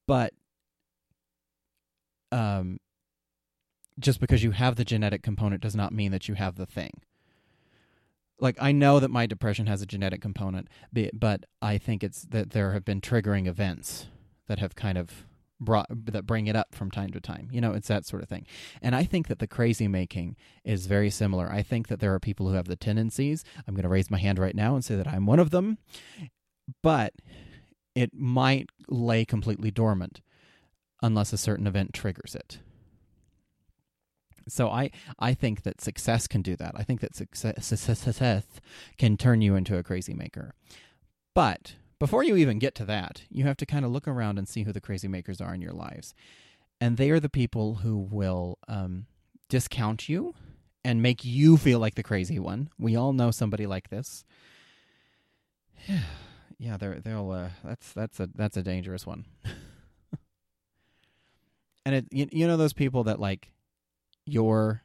but 0.07 0.33
um, 2.31 2.79
just 3.98 4.20
because 4.20 4.42
you 4.42 4.51
have 4.53 4.77
the 4.77 4.85
genetic 4.85 5.22
component 5.22 5.62
does 5.62 5.74
not 5.74 5.92
mean 5.92 6.12
that 6.12 6.29
you 6.29 6.35
have 6.35 6.57
the 6.57 6.66
thing. 6.66 6.92
Like 8.40 8.57
I 8.61 8.70
know 8.70 9.01
that 9.01 9.11
my 9.11 9.27
depression 9.27 9.66
has 9.66 9.83
a 9.83 9.87
genetic 9.87 10.20
component, 10.20 10.68
but 11.12 11.44
I 11.61 11.79
think 11.79 12.05
it's 12.05 12.22
that 12.31 12.51
there 12.51 12.72
have 12.72 12.85
been 12.85 13.01
triggering 13.01 13.46
events 13.46 14.07
that 14.46 14.61
have 14.61 14.77
kind 14.77 14.96
of 14.96 15.27
brought 15.60 15.86
that 15.90 16.26
bring 16.26 16.46
it 16.46 16.56
up 16.56 16.74
from 16.74 16.90
time 16.90 17.10
to 17.10 17.20
time. 17.20 17.48
You 17.50 17.60
know, 17.60 17.72
it's 17.72 17.88
that 17.88 18.06
sort 18.06 18.22
of 18.22 18.28
thing. 18.28 18.46
And 18.80 18.94
I 18.94 19.04
think 19.04 19.28
that 19.28 19.38
the 19.38 19.46
crazy 19.46 19.88
making 19.88 20.36
is 20.64 20.86
very 20.86 21.10
similar. 21.10 21.50
I 21.50 21.62
think 21.62 21.88
that 21.88 22.00
there 22.00 22.14
are 22.14 22.20
people 22.20 22.48
who 22.48 22.54
have 22.54 22.68
the 22.68 22.76
tendencies. 22.76 23.44
I'm 23.66 23.74
going 23.74 23.82
to 23.82 23.88
raise 23.88 24.10
my 24.10 24.18
hand 24.18 24.38
right 24.38 24.54
now 24.54 24.74
and 24.74 24.84
say 24.84 24.94
that 24.96 25.08
I'm 25.08 25.26
one 25.26 25.40
of 25.40 25.50
them. 25.50 25.78
But 26.82 27.14
it 27.94 28.14
might 28.14 28.68
lay 28.88 29.24
completely 29.24 29.70
dormant 29.70 30.20
unless 31.02 31.32
a 31.32 31.38
certain 31.38 31.66
event 31.66 31.92
triggers 31.92 32.34
it. 32.34 32.58
So 34.48 34.70
I 34.70 34.90
I 35.18 35.34
think 35.34 35.62
that 35.62 35.80
success 35.80 36.26
can 36.26 36.42
do 36.42 36.56
that. 36.56 36.72
I 36.74 36.82
think 36.82 37.00
that 37.00 37.14
success, 37.14 37.66
success 37.66 38.44
can 38.96 39.16
turn 39.16 39.42
you 39.42 39.54
into 39.54 39.76
a 39.76 39.82
crazy 39.82 40.14
maker. 40.14 40.54
But 41.34 41.74
before 41.98 42.22
you 42.22 42.37
even 42.37 42.58
get 42.58 42.74
to 42.76 42.84
that, 42.84 43.22
you 43.30 43.44
have 43.44 43.56
to 43.58 43.66
kind 43.66 43.84
of 43.84 43.90
look 43.90 44.06
around 44.06 44.38
and 44.38 44.48
see 44.48 44.62
who 44.62 44.72
the 44.72 44.80
crazy 44.80 45.08
makers 45.08 45.40
are 45.40 45.54
in 45.54 45.61
your 45.61 45.72
lives. 45.72 46.14
And 46.80 46.96
they 46.96 47.11
are 47.11 47.20
the 47.20 47.28
people 47.28 47.76
who 47.76 47.98
will 47.98 48.58
um, 48.68 49.06
discount 49.48 50.08
you 50.08 50.34
and 50.84 51.02
make 51.02 51.24
you 51.24 51.56
feel 51.56 51.80
like 51.80 51.96
the 51.96 52.02
crazy 52.04 52.38
one. 52.38 52.70
We 52.78 52.94
all 52.94 53.12
know 53.12 53.30
somebody 53.30 53.66
like 53.66 53.90
this. 53.90 54.24
yeah, 56.58 56.76
they're 56.76 57.00
they'll 57.00 57.30
uh, 57.30 57.48
that's 57.64 57.92
that's 57.92 58.20
a 58.20 58.28
that's 58.34 58.56
a 58.56 58.62
dangerous 58.62 59.04
one. 59.04 59.24
and 61.84 61.96
it 61.96 62.06
you, 62.12 62.28
you 62.30 62.46
know 62.46 62.56
those 62.56 62.72
people 62.72 63.04
that 63.04 63.18
like 63.18 63.50
your 64.24 64.82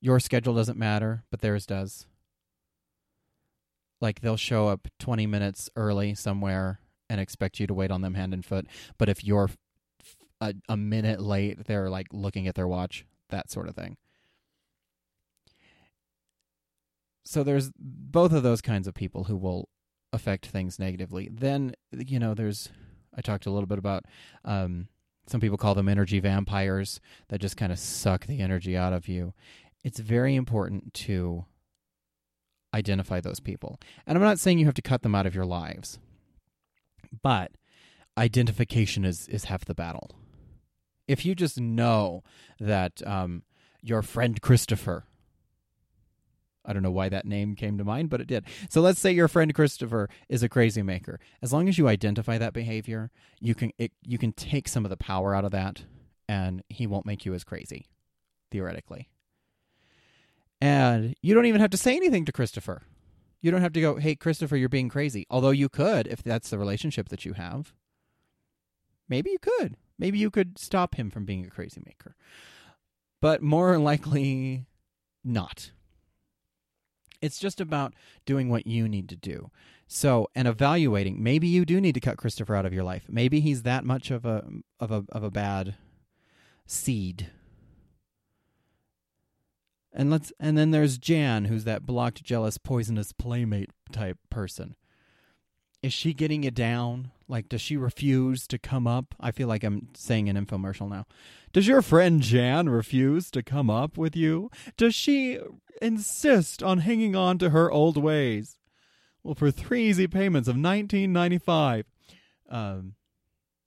your 0.00 0.20
schedule 0.20 0.54
doesn't 0.54 0.78
matter, 0.78 1.24
but 1.30 1.40
theirs 1.40 1.64
does 1.64 2.06
like 4.00 4.20
they'll 4.20 4.36
show 4.36 4.68
up 4.68 4.88
20 4.98 5.26
minutes 5.26 5.70
early 5.76 6.14
somewhere 6.14 6.80
and 7.08 7.20
expect 7.20 7.60
you 7.60 7.66
to 7.66 7.74
wait 7.74 7.90
on 7.90 8.02
them 8.02 8.14
hand 8.14 8.34
and 8.34 8.44
foot. 8.44 8.66
But 8.98 9.08
if 9.08 9.24
you're 9.24 9.50
a, 10.40 10.54
a 10.68 10.76
minute 10.76 11.20
late 11.20 11.66
they're 11.66 11.88
like 11.88 12.08
looking 12.12 12.46
at 12.46 12.54
their 12.54 12.68
watch 12.68 13.06
that 13.30 13.50
sort 13.50 13.68
of 13.68 13.74
thing. 13.74 13.96
So 17.24 17.42
there's 17.42 17.72
both 17.78 18.32
of 18.32 18.42
those 18.42 18.60
kinds 18.60 18.86
of 18.86 18.94
people 18.94 19.24
who 19.24 19.36
will 19.36 19.68
affect 20.12 20.46
things 20.46 20.78
negatively. 20.78 21.28
Then 21.32 21.74
you 21.92 22.18
know 22.18 22.34
there's 22.34 22.68
i 23.16 23.20
talked 23.20 23.46
a 23.46 23.50
little 23.50 23.66
bit 23.66 23.78
about 23.78 24.04
um, 24.44 24.88
some 25.26 25.40
people 25.40 25.56
call 25.56 25.74
them 25.74 25.88
energy 25.88 26.20
vampires 26.20 27.00
that 27.28 27.40
just 27.40 27.56
kind 27.56 27.72
of 27.72 27.78
suck 27.78 28.26
the 28.26 28.40
energy 28.40 28.76
out 28.76 28.92
of 28.92 29.08
you. 29.08 29.34
It's 29.82 29.98
very 29.98 30.34
important 30.34 30.94
to 30.94 31.46
identify 32.74 33.20
those 33.20 33.40
people. 33.40 33.78
And 34.06 34.16
I'm 34.16 34.24
not 34.24 34.38
saying 34.38 34.58
you 34.58 34.66
have 34.66 34.74
to 34.74 34.82
cut 34.82 35.02
them 35.02 35.14
out 35.14 35.26
of 35.26 35.34
your 35.34 35.46
lives, 35.46 35.98
but 37.22 37.52
identification 38.18 39.04
is, 39.04 39.28
is 39.28 39.44
half 39.44 39.64
the 39.64 39.74
battle. 39.74 40.10
If 41.08 41.24
you 41.24 41.34
just 41.34 41.60
know 41.60 42.22
that 42.58 43.06
um, 43.06 43.42
your 43.80 44.02
friend 44.02 44.40
Christopher, 44.40 45.04
I 46.64 46.72
don't 46.72 46.82
know 46.82 46.90
why 46.90 47.08
that 47.08 47.24
name 47.26 47.54
came 47.54 47.78
to 47.78 47.84
mind, 47.84 48.10
but 48.10 48.20
it 48.20 48.26
did. 48.26 48.44
So 48.68 48.80
let's 48.80 48.98
say 48.98 49.12
your 49.12 49.28
friend 49.28 49.54
Christopher 49.54 50.08
is 50.28 50.42
a 50.42 50.48
crazy 50.48 50.82
maker. 50.82 51.20
As 51.40 51.52
long 51.52 51.68
as 51.68 51.78
you 51.78 51.86
identify 51.86 52.38
that 52.38 52.52
behavior, 52.52 53.12
you 53.40 53.54
can 53.54 53.70
it, 53.78 53.92
you 54.02 54.18
can 54.18 54.32
take 54.32 54.66
some 54.66 54.84
of 54.84 54.90
the 54.90 54.96
power 54.96 55.34
out 55.34 55.44
of 55.44 55.52
that, 55.52 55.84
and 56.28 56.64
he 56.68 56.86
won't 56.88 57.06
make 57.06 57.24
you 57.24 57.34
as 57.34 57.44
crazy, 57.44 57.86
theoretically. 58.50 59.08
And 60.94 61.14
you 61.22 61.34
don't 61.34 61.46
even 61.46 61.60
have 61.60 61.70
to 61.70 61.76
say 61.76 61.96
anything 61.96 62.24
to 62.24 62.32
Christopher. 62.32 62.82
You 63.40 63.50
don't 63.50 63.62
have 63.62 63.72
to 63.74 63.80
go, 63.80 63.96
hey, 63.96 64.14
Christopher, 64.16 64.56
you're 64.56 64.68
being 64.68 64.88
crazy. 64.88 65.26
Although 65.30 65.50
you 65.50 65.68
could, 65.68 66.06
if 66.06 66.22
that's 66.22 66.50
the 66.50 66.58
relationship 66.58 67.08
that 67.10 67.24
you 67.24 67.34
have. 67.34 67.72
Maybe 69.08 69.30
you 69.30 69.38
could. 69.38 69.76
Maybe 69.98 70.18
you 70.18 70.30
could 70.30 70.58
stop 70.58 70.96
him 70.96 71.10
from 71.10 71.24
being 71.24 71.46
a 71.46 71.50
crazy 71.50 71.82
maker. 71.84 72.16
But 73.20 73.42
more 73.42 73.78
likely, 73.90 74.66
not. 75.24 75.70
It's 77.22 77.38
just 77.38 77.60
about 77.60 77.94
doing 78.24 78.48
what 78.48 78.66
you 78.66 78.88
need 78.88 79.08
to 79.08 79.16
do. 79.16 79.50
So, 79.88 80.28
and 80.34 80.48
evaluating. 80.48 81.22
Maybe 81.22 81.46
you 81.46 81.64
do 81.64 81.80
need 81.80 81.94
to 81.94 82.00
cut 82.00 82.18
Christopher 82.18 82.56
out 82.56 82.66
of 82.66 82.74
your 82.74 82.84
life. 82.84 83.04
Maybe 83.08 83.40
he's 83.40 83.62
that 83.62 83.84
much 83.84 84.10
of 84.10 84.24
a 84.24 84.44
of 84.80 84.90
a 84.90 85.04
of 85.10 85.22
a 85.22 85.30
bad 85.30 85.76
seed 86.66 87.30
and 89.96 90.10
let's 90.10 90.32
and 90.38 90.56
then 90.56 90.70
there's 90.70 90.98
Jan, 90.98 91.46
who's 91.46 91.64
that 91.64 91.86
blocked, 91.86 92.22
jealous, 92.22 92.58
poisonous 92.58 93.12
playmate 93.12 93.70
type 93.90 94.18
person. 94.30 94.76
Is 95.82 95.92
she 95.92 96.12
getting 96.12 96.42
you 96.42 96.50
down? 96.50 97.12
Like, 97.28 97.48
does 97.48 97.60
she 97.60 97.76
refuse 97.76 98.46
to 98.48 98.58
come 98.58 98.86
up? 98.86 99.14
I 99.18 99.30
feel 99.30 99.48
like 99.48 99.64
I'm 99.64 99.88
saying 99.94 100.28
an 100.28 100.36
infomercial 100.36 100.88
now. 100.88 101.06
Does 101.52 101.66
your 101.66 101.80
friend 101.82 102.20
Jan 102.20 102.68
refuse 102.68 103.30
to 103.30 103.42
come 103.42 103.70
up 103.70 103.96
with 103.96 104.14
you? 104.14 104.50
Does 104.76 104.94
she 104.94 105.38
insist 105.80 106.62
on 106.62 106.78
hanging 106.78 107.16
on 107.16 107.38
to 107.38 107.50
her 107.50 107.70
old 107.70 107.96
ways? 107.96 108.58
Well, 109.22 109.34
for 109.34 109.50
three 109.50 109.84
easy 109.88 110.06
payments 110.06 110.48
of 110.48 110.56
nineteen 110.56 111.12
ninety 111.12 111.38
five. 111.38 111.86
Um, 112.50 112.94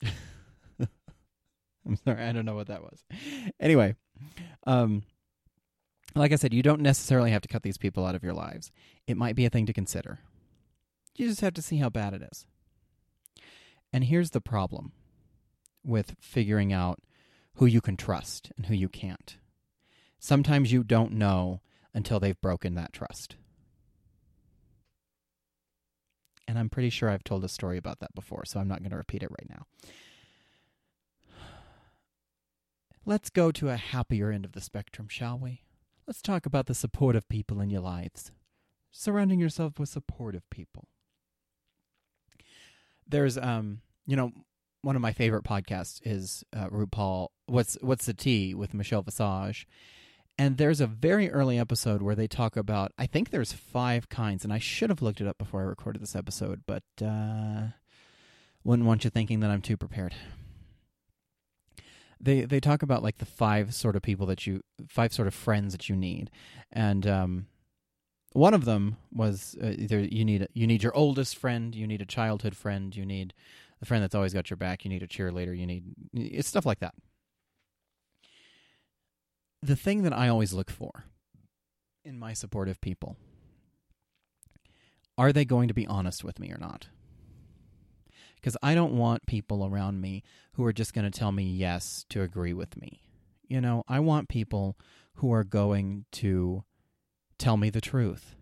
I'm 0.80 1.96
sorry, 2.04 2.22
I 2.22 2.32
don't 2.32 2.46
know 2.46 2.54
what 2.54 2.68
that 2.68 2.82
was. 2.82 3.02
Anyway, 3.58 3.96
um, 4.66 5.02
like 6.14 6.32
I 6.32 6.36
said, 6.36 6.52
you 6.52 6.62
don't 6.62 6.80
necessarily 6.80 7.30
have 7.30 7.42
to 7.42 7.48
cut 7.48 7.62
these 7.62 7.78
people 7.78 8.04
out 8.04 8.14
of 8.14 8.22
your 8.22 8.32
lives. 8.32 8.72
It 9.06 9.16
might 9.16 9.36
be 9.36 9.44
a 9.44 9.50
thing 9.50 9.66
to 9.66 9.72
consider. 9.72 10.20
You 11.16 11.28
just 11.28 11.40
have 11.40 11.54
to 11.54 11.62
see 11.62 11.76
how 11.78 11.90
bad 11.90 12.14
it 12.14 12.22
is. 12.30 12.46
And 13.92 14.04
here's 14.04 14.30
the 14.30 14.40
problem 14.40 14.92
with 15.84 16.16
figuring 16.20 16.72
out 16.72 17.00
who 17.54 17.66
you 17.66 17.80
can 17.80 17.96
trust 17.96 18.52
and 18.56 18.66
who 18.66 18.74
you 18.74 18.88
can't. 18.88 19.36
Sometimes 20.18 20.72
you 20.72 20.84
don't 20.84 21.12
know 21.12 21.60
until 21.94 22.20
they've 22.20 22.40
broken 22.40 22.74
that 22.74 22.92
trust. 22.92 23.36
And 26.46 26.58
I'm 26.58 26.68
pretty 26.68 26.90
sure 26.90 27.08
I've 27.08 27.24
told 27.24 27.44
a 27.44 27.48
story 27.48 27.78
about 27.78 28.00
that 28.00 28.14
before, 28.14 28.44
so 28.44 28.60
I'm 28.60 28.68
not 28.68 28.80
going 28.80 28.90
to 28.90 28.96
repeat 28.96 29.22
it 29.22 29.30
right 29.30 29.48
now. 29.48 29.66
Let's 33.06 33.30
go 33.30 33.50
to 33.52 33.70
a 33.70 33.76
happier 33.76 34.30
end 34.30 34.44
of 34.44 34.52
the 34.52 34.60
spectrum, 34.60 35.08
shall 35.08 35.38
we? 35.38 35.62
Let's 36.10 36.22
talk 36.22 36.44
about 36.44 36.66
the 36.66 36.74
supportive 36.74 37.28
people 37.28 37.60
in 37.60 37.70
your 37.70 37.82
lives. 37.82 38.32
Surrounding 38.90 39.38
yourself 39.38 39.78
with 39.78 39.90
supportive 39.90 40.42
people. 40.50 40.88
There's, 43.06 43.38
um, 43.38 43.82
you 44.08 44.16
know, 44.16 44.32
one 44.82 44.96
of 44.96 45.02
my 45.02 45.12
favorite 45.12 45.44
podcasts 45.44 46.00
is 46.04 46.42
uh, 46.52 46.66
RuPaul. 46.66 47.28
What's 47.46 47.78
What's 47.80 48.06
the 48.06 48.14
Tea 48.14 48.56
with 48.56 48.74
Michelle 48.74 49.02
Visage, 49.02 49.68
and 50.36 50.56
there's 50.56 50.80
a 50.80 50.88
very 50.88 51.30
early 51.30 51.60
episode 51.60 52.02
where 52.02 52.16
they 52.16 52.26
talk 52.26 52.56
about. 52.56 52.90
I 52.98 53.06
think 53.06 53.30
there's 53.30 53.52
five 53.52 54.08
kinds, 54.08 54.42
and 54.42 54.52
I 54.52 54.58
should 54.58 54.90
have 54.90 55.02
looked 55.02 55.20
it 55.20 55.28
up 55.28 55.38
before 55.38 55.60
I 55.60 55.66
recorded 55.66 56.02
this 56.02 56.16
episode, 56.16 56.62
but 56.66 56.82
uh, 57.00 57.68
wouldn't 58.64 58.88
want 58.88 59.04
you 59.04 59.10
thinking 59.10 59.38
that 59.40 59.50
I'm 59.52 59.62
too 59.62 59.76
prepared 59.76 60.16
they 62.20 62.42
they 62.42 62.60
talk 62.60 62.82
about 62.82 63.02
like 63.02 63.18
the 63.18 63.24
five 63.24 63.74
sort 63.74 63.96
of 63.96 64.02
people 64.02 64.26
that 64.26 64.46
you 64.46 64.62
five 64.88 65.12
sort 65.12 65.26
of 65.28 65.34
friends 65.34 65.72
that 65.72 65.88
you 65.88 65.96
need 65.96 66.30
and 66.72 67.06
um 67.06 67.46
one 68.32 68.54
of 68.54 68.64
them 68.64 68.96
was 69.12 69.56
uh, 69.62 69.72
either 69.76 70.00
you 70.00 70.24
need 70.24 70.46
you 70.54 70.66
need 70.66 70.82
your 70.82 70.96
oldest 70.96 71.36
friend, 71.36 71.74
you 71.74 71.86
need 71.86 72.00
a 72.00 72.06
childhood 72.06 72.56
friend, 72.56 72.94
you 72.94 73.04
need 73.04 73.34
a 73.82 73.84
friend 73.84 74.02
that's 74.02 74.14
always 74.14 74.34
got 74.34 74.50
your 74.50 74.56
back, 74.56 74.84
you 74.84 74.88
need 74.90 75.02
a 75.02 75.08
cheerleader, 75.08 75.56
you 75.56 75.66
need 75.66 75.84
it's 76.12 76.48
stuff 76.48 76.66
like 76.66 76.80
that. 76.80 76.94
The 79.62 79.76
thing 79.76 80.02
that 80.02 80.12
I 80.12 80.28
always 80.28 80.52
look 80.52 80.70
for 80.70 81.04
in 82.04 82.18
my 82.18 82.32
supportive 82.32 82.80
people 82.80 83.16
are 85.18 85.32
they 85.32 85.44
going 85.44 85.68
to 85.68 85.74
be 85.74 85.86
honest 85.86 86.24
with 86.24 86.38
me 86.38 86.50
or 86.50 86.58
not? 86.58 86.88
Because 88.40 88.56
I 88.62 88.74
don't 88.74 88.96
want 88.96 89.26
people 89.26 89.66
around 89.66 90.00
me 90.00 90.22
who 90.52 90.64
are 90.64 90.72
just 90.72 90.94
going 90.94 91.10
to 91.10 91.16
tell 91.16 91.32
me 91.32 91.44
yes 91.44 92.06
to 92.08 92.22
agree 92.22 92.54
with 92.54 92.80
me. 92.80 93.02
You 93.46 93.60
know, 93.60 93.84
I 93.88 94.00
want 94.00 94.28
people 94.28 94.78
who 95.16 95.32
are 95.32 95.44
going 95.44 96.06
to 96.12 96.64
tell 97.38 97.56
me 97.56 97.68
the 97.68 97.80
truth. 97.80 98.36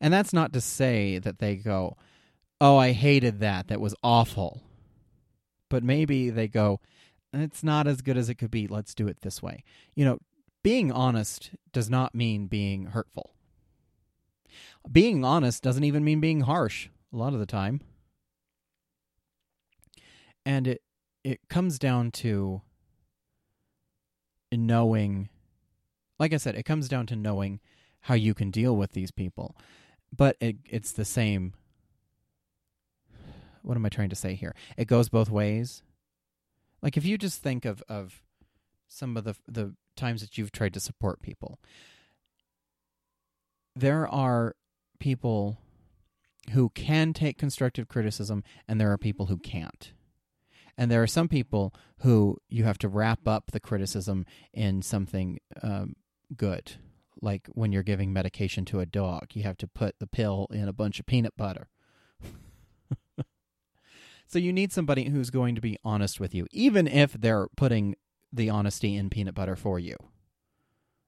And 0.00 0.12
that's 0.12 0.32
not 0.32 0.52
to 0.52 0.60
say 0.60 1.18
that 1.18 1.38
they 1.38 1.56
go, 1.56 1.96
Oh, 2.60 2.78
I 2.78 2.92
hated 2.92 3.40
that. 3.40 3.68
That 3.68 3.80
was 3.80 3.94
awful. 4.02 4.62
But 5.68 5.82
maybe 5.82 6.30
they 6.30 6.48
go, 6.48 6.80
It's 7.32 7.62
not 7.62 7.86
as 7.86 8.02
good 8.02 8.16
as 8.16 8.28
it 8.28 8.36
could 8.36 8.50
be. 8.50 8.66
Let's 8.66 8.94
do 8.94 9.08
it 9.08 9.20
this 9.22 9.42
way. 9.42 9.62
You 9.94 10.04
know, 10.04 10.18
being 10.62 10.90
honest 10.90 11.50
does 11.72 11.88
not 11.88 12.14
mean 12.14 12.46
being 12.46 12.86
hurtful. 12.86 13.34
Being 14.90 15.24
honest 15.24 15.62
doesn't 15.62 15.84
even 15.84 16.04
mean 16.04 16.20
being 16.20 16.40
harsh 16.40 16.88
a 17.12 17.16
lot 17.16 17.34
of 17.34 17.40
the 17.40 17.46
time. 17.46 17.80
And 20.46 20.66
it 20.66 20.82
it 21.22 21.40
comes 21.50 21.78
down 21.78 22.12
to 22.12 22.62
knowing 24.50 25.28
like 26.18 26.32
I 26.32 26.38
said, 26.38 26.54
it 26.54 26.62
comes 26.62 26.88
down 26.88 27.06
to 27.06 27.16
knowing 27.16 27.60
how 28.00 28.14
you 28.14 28.34
can 28.34 28.50
deal 28.50 28.76
with 28.76 28.92
these 28.92 29.10
people. 29.10 29.56
But 30.16 30.36
it, 30.40 30.56
it's 30.64 30.92
the 30.92 31.04
same. 31.04 31.54
What 33.62 33.76
am 33.76 33.84
I 33.84 33.88
trying 33.88 34.10
to 34.10 34.16
say 34.16 34.34
here? 34.34 34.54
It 34.76 34.86
goes 34.86 35.08
both 35.08 35.28
ways. 35.28 35.82
Like 36.80 36.96
if 36.96 37.04
you 37.04 37.18
just 37.18 37.42
think 37.42 37.64
of 37.64 37.82
of 37.88 38.22
some 38.88 39.16
of 39.16 39.24
the 39.24 39.34
the 39.48 39.74
times 39.96 40.20
that 40.20 40.38
you've 40.38 40.52
tried 40.52 40.74
to 40.74 40.80
support 40.80 41.20
people, 41.20 41.58
there 43.74 44.06
are 44.06 44.54
people 45.00 45.58
who 46.52 46.68
can 46.70 47.12
take 47.12 47.38
constructive 47.38 47.88
criticism, 47.88 48.44
and 48.68 48.80
there 48.80 48.92
are 48.92 48.98
people 48.98 49.26
who 49.26 49.38
can't. 49.38 49.92
And 50.78 50.90
there 50.90 51.02
are 51.02 51.06
some 51.06 51.28
people 51.28 51.74
who 52.00 52.38
you 52.48 52.64
have 52.64 52.78
to 52.78 52.88
wrap 52.88 53.26
up 53.26 53.50
the 53.50 53.60
criticism 53.60 54.26
in 54.52 54.82
something 54.82 55.38
um, 55.62 55.96
good. 56.36 56.72
Like 57.22 57.48
when 57.52 57.72
you're 57.72 57.82
giving 57.82 58.12
medication 58.12 58.64
to 58.66 58.80
a 58.80 58.86
dog, 58.86 59.28
you 59.32 59.42
have 59.44 59.56
to 59.58 59.66
put 59.66 59.98
the 59.98 60.06
pill 60.06 60.48
in 60.50 60.68
a 60.68 60.72
bunch 60.72 61.00
of 61.00 61.06
peanut 61.06 61.36
butter. 61.36 61.68
so 64.26 64.38
you 64.38 64.52
need 64.52 64.72
somebody 64.72 65.08
who's 65.08 65.30
going 65.30 65.54
to 65.54 65.62
be 65.62 65.78
honest 65.82 66.20
with 66.20 66.34
you, 66.34 66.46
even 66.52 66.86
if 66.86 67.14
they're 67.14 67.48
putting 67.56 67.96
the 68.30 68.50
honesty 68.50 68.94
in 68.96 69.08
peanut 69.08 69.34
butter 69.34 69.56
for 69.56 69.78
you. 69.78 69.96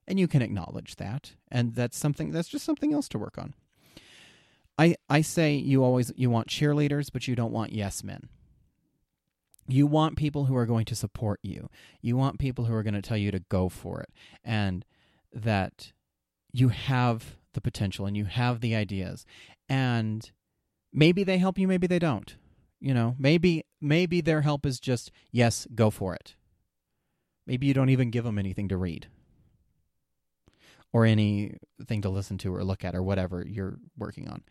And 0.06 0.18
you 0.18 0.26
can 0.26 0.40
acknowledge 0.40 0.96
that. 0.96 1.32
And 1.50 1.74
that's 1.74 1.98
something 1.98 2.30
that's 2.30 2.48
just 2.48 2.64
something 2.64 2.94
else 2.94 3.08
to 3.10 3.18
work 3.18 3.36
on. 3.36 3.54
I 4.78 4.96
I 5.10 5.20
say 5.20 5.54
you 5.54 5.84
always 5.84 6.10
you 6.16 6.30
want 6.30 6.48
cheerleaders, 6.48 7.12
but 7.12 7.28
you 7.28 7.36
don't 7.36 7.52
want 7.52 7.72
yes 7.72 8.02
men. 8.02 8.30
You 9.68 9.86
want 9.86 10.16
people 10.16 10.46
who 10.46 10.56
are 10.56 10.66
going 10.66 10.86
to 10.86 10.94
support 10.94 11.40
you. 11.42 11.68
You 12.00 12.16
want 12.16 12.38
people 12.38 12.64
who 12.64 12.74
are 12.74 12.82
going 12.82 12.94
to 12.94 13.02
tell 13.02 13.18
you 13.18 13.30
to 13.30 13.40
go 13.40 13.68
for 13.68 14.00
it. 14.00 14.08
And 14.42 14.84
that 15.32 15.92
you 16.52 16.68
have 16.68 17.36
the 17.52 17.60
potential 17.60 18.06
and 18.06 18.16
you 18.16 18.24
have 18.24 18.60
the 18.60 18.74
ideas 18.74 19.26
and 19.68 20.30
maybe 20.92 21.24
they 21.24 21.38
help 21.38 21.58
you 21.58 21.66
maybe 21.66 21.86
they 21.86 21.98
don't 21.98 22.36
you 22.80 22.94
know 22.94 23.14
maybe 23.18 23.64
maybe 23.80 24.20
their 24.20 24.42
help 24.42 24.64
is 24.64 24.80
just 24.80 25.10
yes 25.32 25.66
go 25.74 25.90
for 25.90 26.14
it 26.14 26.34
maybe 27.46 27.66
you 27.66 27.74
don't 27.74 27.90
even 27.90 28.10
give 28.10 28.24
them 28.24 28.38
anything 28.38 28.68
to 28.68 28.76
read 28.76 29.08
or 30.92 31.04
anything 31.04 32.00
to 32.00 32.08
listen 32.08 32.38
to 32.38 32.54
or 32.54 32.64
look 32.64 32.84
at 32.84 32.94
or 32.94 33.02
whatever 33.02 33.44
you're 33.46 33.78
working 33.96 34.28
on 34.28 34.42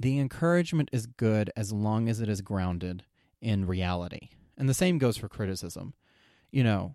the 0.00 0.18
encouragement 0.18 0.88
is 0.92 1.06
good 1.06 1.50
as 1.56 1.72
long 1.72 2.08
as 2.08 2.20
it 2.20 2.28
is 2.28 2.40
grounded 2.40 3.04
in 3.40 3.66
reality 3.66 4.30
and 4.56 4.68
the 4.68 4.74
same 4.74 4.98
goes 4.98 5.16
for 5.16 5.28
criticism 5.28 5.94
you 6.50 6.64
know 6.64 6.94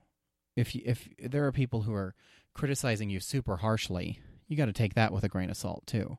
if 0.55 0.73
you, 0.73 0.81
if 0.85 1.09
there 1.19 1.45
are 1.45 1.51
people 1.51 1.81
who 1.81 1.93
are 1.93 2.15
criticizing 2.53 3.09
you 3.09 3.19
super 3.19 3.57
harshly, 3.57 4.19
you 4.47 4.55
got 4.57 4.65
to 4.65 4.73
take 4.73 4.95
that 4.95 5.11
with 5.11 5.23
a 5.23 5.29
grain 5.29 5.49
of 5.49 5.57
salt 5.57 5.85
too, 5.85 6.17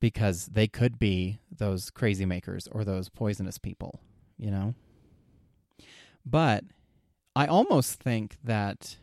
because 0.00 0.46
they 0.46 0.66
could 0.66 0.98
be 0.98 1.38
those 1.50 1.90
crazy 1.90 2.26
makers 2.26 2.68
or 2.70 2.84
those 2.84 3.08
poisonous 3.08 3.58
people, 3.58 4.00
you 4.36 4.50
know. 4.50 4.74
But 6.24 6.64
I 7.34 7.46
almost 7.46 8.00
think 8.00 8.36
that 8.42 8.96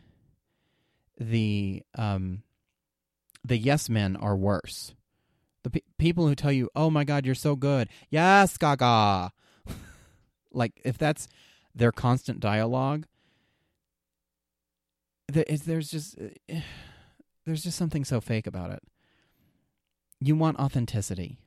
the 1.18 1.82
um, 1.96 2.42
the 3.42 3.56
yes 3.56 3.88
men 3.88 4.16
are 4.16 4.36
worse. 4.36 4.94
The 5.64 5.70
pe- 5.70 5.80
people 5.98 6.28
who 6.28 6.34
tell 6.36 6.52
you, 6.52 6.70
"Oh 6.76 6.90
my 6.90 7.02
God, 7.04 7.26
you're 7.26 7.34
so 7.34 7.56
good," 7.56 7.88
yes, 8.10 8.56
Gaga. 8.56 9.32
like 10.52 10.80
if 10.84 10.96
that's 10.96 11.26
their 11.74 11.90
constant 11.90 12.38
dialogue, 12.38 13.06
there's 15.26 15.90
just 15.90 16.16
uh, 16.18 16.54
there's 17.44 17.64
just 17.64 17.78
something 17.78 18.04
so 18.04 18.20
fake 18.20 18.46
about 18.46 18.70
it. 18.70 18.82
You 20.20 20.36
want 20.36 20.58
authenticity. 20.58 21.38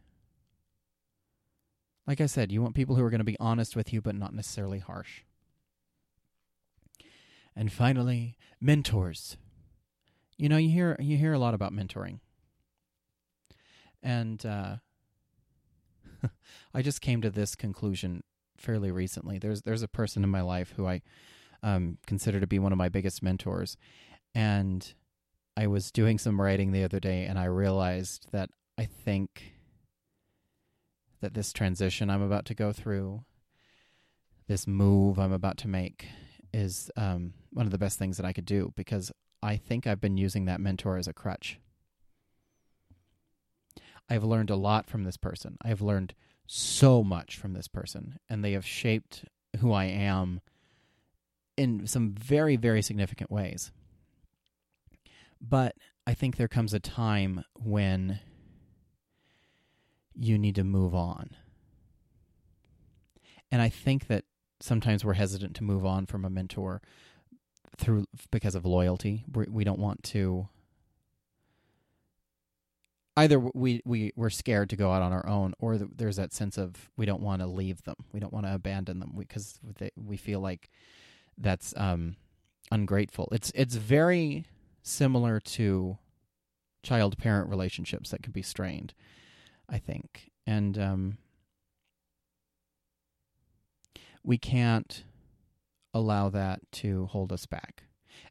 Like 2.06 2.21
I 2.21 2.25
said, 2.25 2.51
you 2.51 2.62
want 2.62 2.75
people 2.75 2.95
who 2.95 3.03
are 3.03 3.10
going 3.10 3.19
to 3.19 3.25
be 3.25 3.39
honest 3.39 3.75
with 3.75 3.91
you 3.91 4.01
but 4.01 4.15
not 4.15 4.34
necessarily 4.34 4.80
harsh. 4.80 5.23
And 7.56 7.71
finally, 7.71 8.38
mentors. 8.62 9.38
You 10.38 10.47
know, 10.47 10.58
you 10.58 10.69
hear 10.69 10.95
you 10.99 11.17
hear 11.17 11.34
a 11.34 11.39
lot 11.39 11.53
about 11.53 11.73
mentoring. 11.73 12.19
And 14.03 14.45
uh, 14.45 14.75
I 16.73 16.81
just 16.81 17.01
came 17.01 17.21
to 17.21 17.29
this 17.29 17.55
conclusion 17.55 18.23
fairly 18.57 18.91
recently. 18.91 19.39
There's 19.39 19.62
there's 19.62 19.83
a 19.83 19.88
person 19.88 20.23
in 20.23 20.29
my 20.29 20.41
life 20.41 20.73
who 20.75 20.88
I 20.88 21.01
um, 21.63 21.97
consider 22.05 22.39
to 22.39 22.47
be 22.47 22.60
one 22.60 22.71
of 22.71 22.77
my 22.77 22.89
biggest 22.89 23.23
mentors. 23.23 23.77
And 24.36 24.93
I 25.55 25.67
was 25.67 25.91
doing 25.91 26.17
some 26.19 26.39
writing 26.39 26.71
the 26.71 26.83
other 26.83 26.99
day, 26.99 27.25
and 27.25 27.39
I 27.39 27.45
realized 27.45 28.27
that 28.31 28.49
I 28.77 28.86
think 28.86 29.53
that 31.19 31.33
this 31.33 31.51
transition 31.51 32.10
I'm 32.10 32.21
about 32.21 32.45
to 32.45 32.53
go 32.53 32.71
through, 32.71 33.23
this 34.47 34.67
move 34.67 35.17
I'm 35.17 35.33
about 35.33 35.57
to 35.60 35.67
make, 35.67 36.07
is 36.53 36.91
um, 36.95 37.33
one 37.51 37.65
of 37.65 37.71
the 37.71 37.79
best 37.79 37.97
things 37.97 38.17
that 38.17 38.25
I 38.25 38.33
could 38.33 38.45
do 38.45 38.71
because 38.75 39.12
I 39.41 39.57
think 39.57 39.88
I've 39.88 40.01
been 40.01 40.17
using 40.17 40.45
that 40.45 40.62
mentor 40.62 40.97
as 40.97 41.07
a 41.07 41.13
crutch. 41.13 41.60
I've 44.09 44.23
learned 44.23 44.49
a 44.49 44.55
lot 44.55 44.89
from 44.89 45.03
this 45.03 45.17
person. 45.17 45.57
I've 45.61 45.81
learned 45.81 46.13
so 46.45 47.03
much 47.03 47.37
from 47.37 47.53
this 47.53 47.67
person, 47.67 48.19
and 48.29 48.43
they 48.43 48.53
have 48.53 48.65
shaped 48.65 49.25
who 49.59 49.73
I 49.73 49.85
am 49.85 50.41
in 51.57 51.87
some 51.87 52.13
very, 52.13 52.55
very 52.55 52.81
significant 52.81 53.31
ways. 53.31 53.71
But 55.41 55.75
I 56.05 56.13
think 56.13 56.37
there 56.37 56.47
comes 56.47 56.73
a 56.73 56.79
time 56.79 57.43
when 57.53 58.19
you 60.15 60.37
need 60.37 60.55
to 60.55 60.63
move 60.63 60.95
on. 60.95 61.31
And 63.51 63.61
I 63.61 63.69
think 63.69 64.07
that 64.07 64.25
sometimes 64.59 65.05
we're 65.05 65.13
hesitant 65.13 65.55
to 65.57 65.63
move 65.63 65.85
on 65.85 66.05
from 66.05 66.25
a 66.25 66.29
mentor 66.29 66.81
through 67.77 68.05
because 68.31 68.55
of 68.55 68.65
loyalty. 68.65 69.23
We 69.31 69.63
do 69.63 69.71
not 69.71 69.79
want 69.79 70.03
to 70.05 70.49
either 73.17 73.39
we 73.39 73.82
we 73.84 74.13
we're 74.15 74.30
scared 74.30 74.69
to 74.69 74.75
go 74.75 74.91
out 74.91 75.01
on 75.01 75.12
our 75.12 75.27
own 75.27 75.53
or 75.60 75.77
there's 75.77 76.15
that 76.17 76.32
sense 76.32 76.58
of 76.58 76.89
we 76.95 77.06
don't 77.06 77.21
want 77.21 77.41
to 77.41 77.47
leave 77.47 77.84
them. 77.84 77.95
We 78.13 78.19
don't 78.19 78.32
want 78.32 78.45
to 78.45 78.53
abandon 78.53 78.99
them 78.99 79.13
because 79.17 79.60
we 79.97 80.15
feel 80.17 80.39
like 80.39 80.69
that's 81.38 81.73
um, 81.75 82.15
ungrateful. 82.71 83.27
It's 83.32 83.51
it's 83.56 83.75
very 83.75 84.45
similar 84.84 85.39
to 85.39 85.97
child 86.84 87.17
parent 87.17 87.49
relationships 87.49 88.12
that 88.12 88.21
can 88.23 88.32
be 88.32 88.43
strained, 88.43 88.93
I 89.67 89.80
think, 89.80 90.32
and 90.45 90.77
um, 90.77 91.17
we 94.23 94.38
can't 94.38 95.03
allow 95.93 96.30
that 96.30 96.60
to 96.71 97.08
hold 97.08 97.34
us 97.34 97.47
back. 97.47 97.84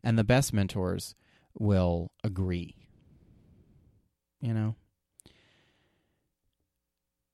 And 0.03 0.17
the 0.17 0.25
best 0.25 0.53
mentors 0.53 1.15
will 1.59 2.13
agree. 2.23 2.86
You 4.41 4.55
know. 4.55 4.75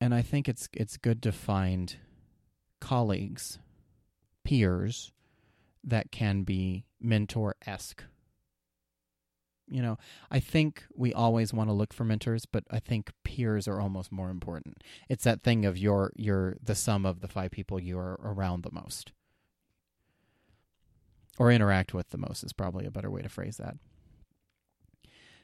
And 0.00 0.14
I 0.14 0.22
think 0.22 0.48
it's 0.48 0.68
it's 0.72 0.96
good 0.96 1.22
to 1.22 1.32
find 1.32 1.96
colleagues, 2.80 3.58
peers 4.44 5.12
that 5.84 6.10
can 6.12 6.42
be 6.42 6.86
mentor 7.00 7.54
esque. 7.66 8.04
you 9.68 9.80
know, 9.80 9.96
I 10.30 10.38
think 10.40 10.84
we 10.94 11.14
always 11.14 11.52
want 11.54 11.68
to 11.70 11.74
look 11.74 11.94
for 11.94 12.04
mentors, 12.04 12.44
but 12.46 12.64
I 12.70 12.78
think 12.78 13.10
peers 13.24 13.66
are 13.66 13.80
almost 13.80 14.12
more 14.12 14.30
important. 14.30 14.82
It's 15.08 15.24
that 15.24 15.42
thing 15.42 15.64
of 15.64 15.78
you're 15.78 16.12
you're 16.16 16.56
the 16.62 16.74
sum 16.74 17.06
of 17.06 17.20
the 17.20 17.28
five 17.28 17.50
people 17.50 17.80
you're 17.80 18.18
around 18.22 18.62
the 18.64 18.72
most. 18.72 19.12
Or 21.38 21.50
interact 21.50 21.94
with 21.94 22.10
the 22.10 22.18
most 22.18 22.44
is 22.44 22.52
probably 22.52 22.84
a 22.86 22.90
better 22.90 23.10
way 23.10 23.22
to 23.22 23.28
phrase 23.28 23.56
that. 23.56 23.76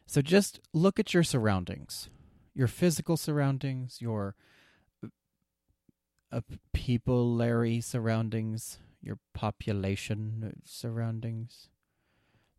So 0.09 0.23
just 0.23 0.59
look 0.73 0.99
at 0.99 1.12
your 1.12 1.23
surroundings, 1.23 2.09
your 2.55 2.66
physical 2.66 3.18
surroundings, 3.18 3.99
your 4.01 4.35
uh, 6.33 6.40
peopleary 6.73 7.83
surroundings, 7.83 8.79
your 9.03 9.18
population 9.35 10.62
surroundings. 10.64 11.68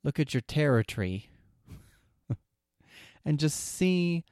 Look 0.04 0.20
at 0.20 0.32
your 0.32 0.42
territory 0.42 1.32
and 3.26 3.40
just 3.40 3.60
see 3.60 4.26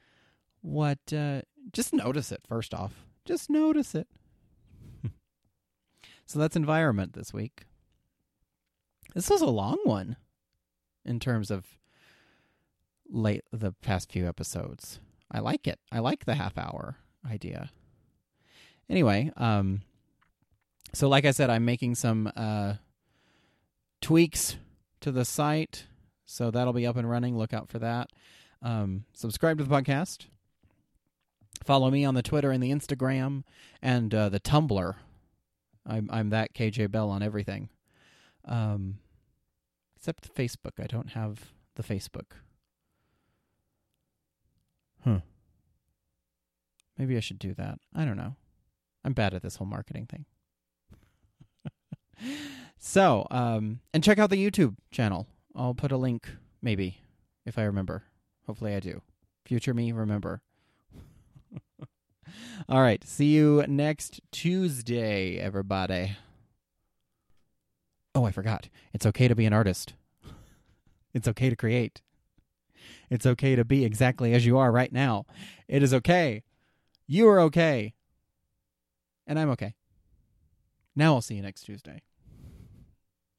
what. 0.60 1.12
Uh, 1.12 1.42
just 1.72 1.92
notice 1.92 2.30
it 2.30 2.42
first 2.48 2.72
off. 2.72 3.04
Just 3.24 3.50
notice 3.50 3.96
it. 3.96 4.06
so 6.24 6.38
that's 6.38 6.54
environment 6.54 7.14
this 7.14 7.34
week. 7.34 7.64
This 9.16 9.28
was 9.28 9.42
a 9.42 9.46
long 9.46 9.78
one 9.82 10.16
in 11.04 11.18
terms 11.18 11.50
of 11.50 11.66
late 13.08 13.44
the 13.52 13.72
past 13.72 14.12
few 14.12 14.28
episodes. 14.28 15.00
I 15.30 15.40
like 15.40 15.66
it. 15.66 15.78
I 15.92 15.98
like 15.98 16.24
the 16.24 16.34
half 16.34 16.56
hour 16.58 16.96
idea. 17.28 17.70
Anyway, 18.88 19.30
um 19.36 19.82
so 20.92 21.08
like 21.08 21.24
I 21.24 21.32
said 21.32 21.50
I'm 21.50 21.64
making 21.64 21.94
some 21.94 22.30
uh 22.36 22.74
tweaks 24.00 24.56
to 25.00 25.10
the 25.12 25.24
site. 25.24 25.86
So 26.24 26.50
that'll 26.50 26.72
be 26.72 26.86
up 26.86 26.96
and 26.96 27.08
running. 27.08 27.36
Look 27.36 27.52
out 27.52 27.68
for 27.68 27.78
that. 27.78 28.10
Um, 28.60 29.04
subscribe 29.14 29.58
to 29.58 29.64
the 29.64 29.74
podcast. 29.74 30.26
Follow 31.64 31.90
me 31.90 32.04
on 32.04 32.14
the 32.14 32.22
Twitter 32.22 32.50
and 32.50 32.62
the 32.62 32.70
Instagram 32.70 33.44
and 33.82 34.14
uh, 34.14 34.28
the 34.28 34.40
Tumblr. 34.40 34.94
I'm 35.86 36.10
I'm 36.12 36.30
that 36.30 36.54
KJ 36.54 36.90
Bell 36.90 37.08
on 37.10 37.22
everything. 37.22 37.70
Um, 38.44 38.98
except 39.96 40.34
Facebook. 40.34 40.82
I 40.82 40.86
don't 40.86 41.10
have 41.10 41.52
the 41.76 41.82
Facebook. 41.82 42.32
Huh. 45.04 45.20
Maybe 46.96 47.16
I 47.16 47.20
should 47.20 47.38
do 47.38 47.54
that. 47.54 47.78
I 47.94 48.04
don't 48.04 48.16
know. 48.16 48.34
I'm 49.04 49.12
bad 49.12 49.34
at 49.34 49.42
this 49.42 49.56
whole 49.56 49.66
marketing 49.66 50.06
thing. 50.06 50.24
so, 52.78 53.26
um, 53.30 53.80
and 53.94 54.02
check 54.02 54.18
out 54.18 54.30
the 54.30 54.50
YouTube 54.50 54.76
channel. 54.90 55.26
I'll 55.54 55.74
put 55.74 55.92
a 55.92 55.96
link, 55.96 56.28
maybe, 56.60 57.00
if 57.46 57.58
I 57.58 57.62
remember. 57.62 58.02
Hopefully, 58.46 58.74
I 58.74 58.80
do. 58.80 59.02
Future 59.44 59.74
me, 59.74 59.92
remember. 59.92 60.42
All 62.68 62.80
right. 62.80 63.02
See 63.06 63.26
you 63.26 63.64
next 63.68 64.20
Tuesday, 64.32 65.38
everybody. 65.38 66.16
Oh, 68.14 68.24
I 68.24 68.32
forgot. 68.32 68.68
It's 68.92 69.06
okay 69.06 69.28
to 69.28 69.34
be 69.34 69.46
an 69.46 69.52
artist. 69.52 69.94
It's 71.14 71.26
okay 71.26 71.48
to 71.48 71.56
create. 71.56 72.02
It's 73.10 73.26
okay 73.26 73.56
to 73.56 73.64
be 73.64 73.84
exactly 73.84 74.34
as 74.34 74.44
you 74.44 74.58
are 74.58 74.70
right 74.70 74.92
now. 74.92 75.26
It 75.66 75.82
is 75.82 75.94
okay. 75.94 76.42
You 77.06 77.28
are 77.28 77.40
okay. 77.40 77.94
And 79.26 79.38
I'm 79.38 79.50
okay. 79.50 79.74
Now 80.94 81.14
I'll 81.14 81.20
see 81.20 81.36
you 81.36 81.42
next 81.42 81.62
Tuesday. 81.62 82.02